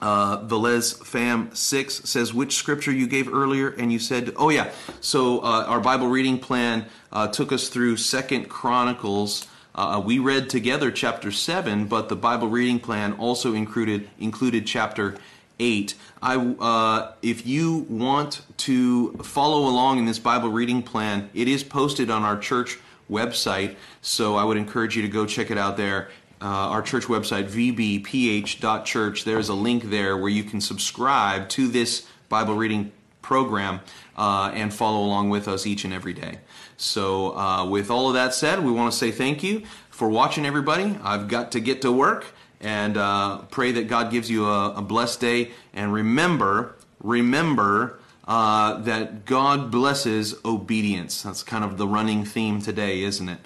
uh, 0.00 0.38
Velez 0.46 1.04
Fam 1.04 1.54
6 1.54 1.94
says 2.08 2.32
which 2.32 2.54
scripture 2.54 2.92
you 2.92 3.06
gave 3.06 3.32
earlier, 3.32 3.68
and 3.68 3.92
you 3.92 3.98
said, 3.98 4.32
oh 4.36 4.48
yeah, 4.48 4.70
so 5.00 5.40
uh, 5.40 5.64
our 5.66 5.80
Bible 5.80 6.06
reading 6.06 6.38
plan 6.38 6.86
uh, 7.12 7.28
took 7.28 7.52
us 7.52 7.68
through 7.68 7.96
Second 7.96 8.48
Chronicles. 8.48 9.46
Uh, 9.74 10.00
we 10.04 10.18
read 10.18 10.48
together 10.48 10.90
chapter 10.90 11.30
7, 11.30 11.86
but 11.86 12.08
the 12.08 12.16
Bible 12.16 12.48
reading 12.48 12.80
plan 12.80 13.12
also 13.14 13.52
included, 13.52 14.08
included 14.18 14.66
chapter 14.66 15.16
8. 15.60 15.94
I, 16.22 16.36
uh, 16.36 17.12
if 17.22 17.46
you 17.46 17.86
want 17.88 18.42
to 18.58 19.12
follow 19.18 19.68
along 19.68 19.98
in 19.98 20.06
this 20.06 20.18
Bible 20.18 20.48
reading 20.48 20.82
plan, 20.82 21.30
it 21.34 21.46
is 21.46 21.62
posted 21.62 22.10
on 22.10 22.24
our 22.24 22.38
church 22.38 22.78
website, 23.08 23.76
so 24.02 24.34
I 24.34 24.44
would 24.44 24.56
encourage 24.56 24.96
you 24.96 25.02
to 25.02 25.08
go 25.08 25.26
check 25.26 25.50
it 25.52 25.58
out 25.58 25.76
there 25.76 26.08
uh, 26.42 26.44
our 26.46 26.82
church 26.82 27.04
website, 27.04 27.48
vbph.church. 27.48 29.24
There's 29.24 29.48
a 29.48 29.54
link 29.54 29.84
there 29.90 30.16
where 30.16 30.30
you 30.30 30.42
can 30.42 30.60
subscribe 30.60 31.48
to 31.50 31.68
this 31.68 32.06
Bible 32.28 32.54
reading 32.54 32.92
program 33.20 33.80
uh, 34.16 34.50
and 34.54 34.72
follow 34.72 35.04
along 35.04 35.28
with 35.30 35.48
us 35.48 35.66
each 35.66 35.84
and 35.84 35.92
every 35.92 36.14
day. 36.14 36.38
So, 36.76 37.36
uh, 37.36 37.66
with 37.66 37.90
all 37.90 38.08
of 38.08 38.14
that 38.14 38.32
said, 38.32 38.64
we 38.64 38.72
want 38.72 38.90
to 38.90 38.98
say 38.98 39.10
thank 39.10 39.42
you 39.42 39.64
for 39.90 40.08
watching, 40.08 40.46
everybody. 40.46 40.98
I've 41.02 41.28
got 41.28 41.52
to 41.52 41.60
get 41.60 41.82
to 41.82 41.92
work 41.92 42.32
and 42.60 42.96
uh, 42.96 43.38
pray 43.50 43.72
that 43.72 43.88
God 43.88 44.10
gives 44.10 44.30
you 44.30 44.46
a, 44.46 44.74
a 44.74 44.82
blessed 44.82 45.20
day. 45.20 45.50
And 45.72 45.92
remember, 45.92 46.76
remember, 47.02 47.98
uh, 48.28 48.78
that 48.82 49.24
God 49.24 49.70
blesses 49.70 50.36
obedience. 50.44 51.22
That's 51.22 51.42
kind 51.42 51.64
of 51.64 51.78
the 51.78 51.88
running 51.88 52.24
theme 52.24 52.62
today, 52.62 53.02
isn't 53.02 53.28
it? 53.28 53.38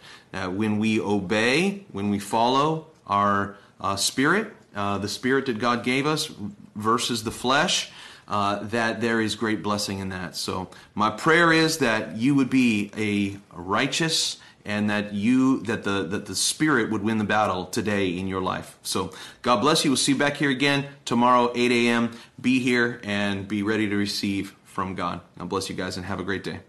When 0.50 0.78
we 0.78 1.00
obey, 1.00 1.84
when 1.92 2.10
we 2.10 2.18
follow 2.18 2.88
our 3.06 3.56
uh, 3.80 3.96
spirit, 3.96 4.52
uh, 4.74 4.98
the 4.98 5.08
spirit 5.08 5.46
that 5.46 5.58
God 5.58 5.84
gave 5.84 6.06
us 6.06 6.30
versus 6.74 7.22
the 7.24 7.30
flesh, 7.30 7.90
uh, 8.26 8.60
that 8.64 9.00
there 9.00 9.20
is 9.20 9.34
great 9.34 9.62
blessing 9.62 9.98
in 9.98 10.08
that. 10.08 10.36
So, 10.36 10.70
my 10.94 11.10
prayer 11.10 11.52
is 11.52 11.78
that 11.78 12.16
you 12.16 12.34
would 12.34 12.50
be 12.50 12.90
a 12.96 13.38
righteous 13.54 14.38
and 14.64 14.90
that 14.90 15.12
you 15.12 15.60
that 15.62 15.84
the 15.84 16.04
that 16.04 16.26
the 16.26 16.34
spirit 16.34 16.90
would 16.90 17.02
win 17.02 17.18
the 17.18 17.24
battle 17.24 17.66
today 17.66 18.08
in 18.08 18.26
your 18.26 18.40
life 18.40 18.78
so 18.82 19.12
god 19.42 19.60
bless 19.60 19.84
you 19.84 19.90
we'll 19.90 19.96
see 19.96 20.12
you 20.12 20.18
back 20.18 20.36
here 20.36 20.50
again 20.50 20.86
tomorrow 21.04 21.52
8 21.54 21.70
a.m 21.70 22.10
be 22.40 22.60
here 22.60 23.00
and 23.04 23.46
be 23.48 23.62
ready 23.62 23.88
to 23.88 23.96
receive 23.96 24.54
from 24.74 24.94
God. 24.94 25.20
God 25.38 25.48
bless 25.48 25.70
you 25.70 25.76
guys 25.76 25.96
and 25.96 26.04
have 26.04 26.20
a 26.20 26.24
great 26.24 26.44
day. 26.44 26.60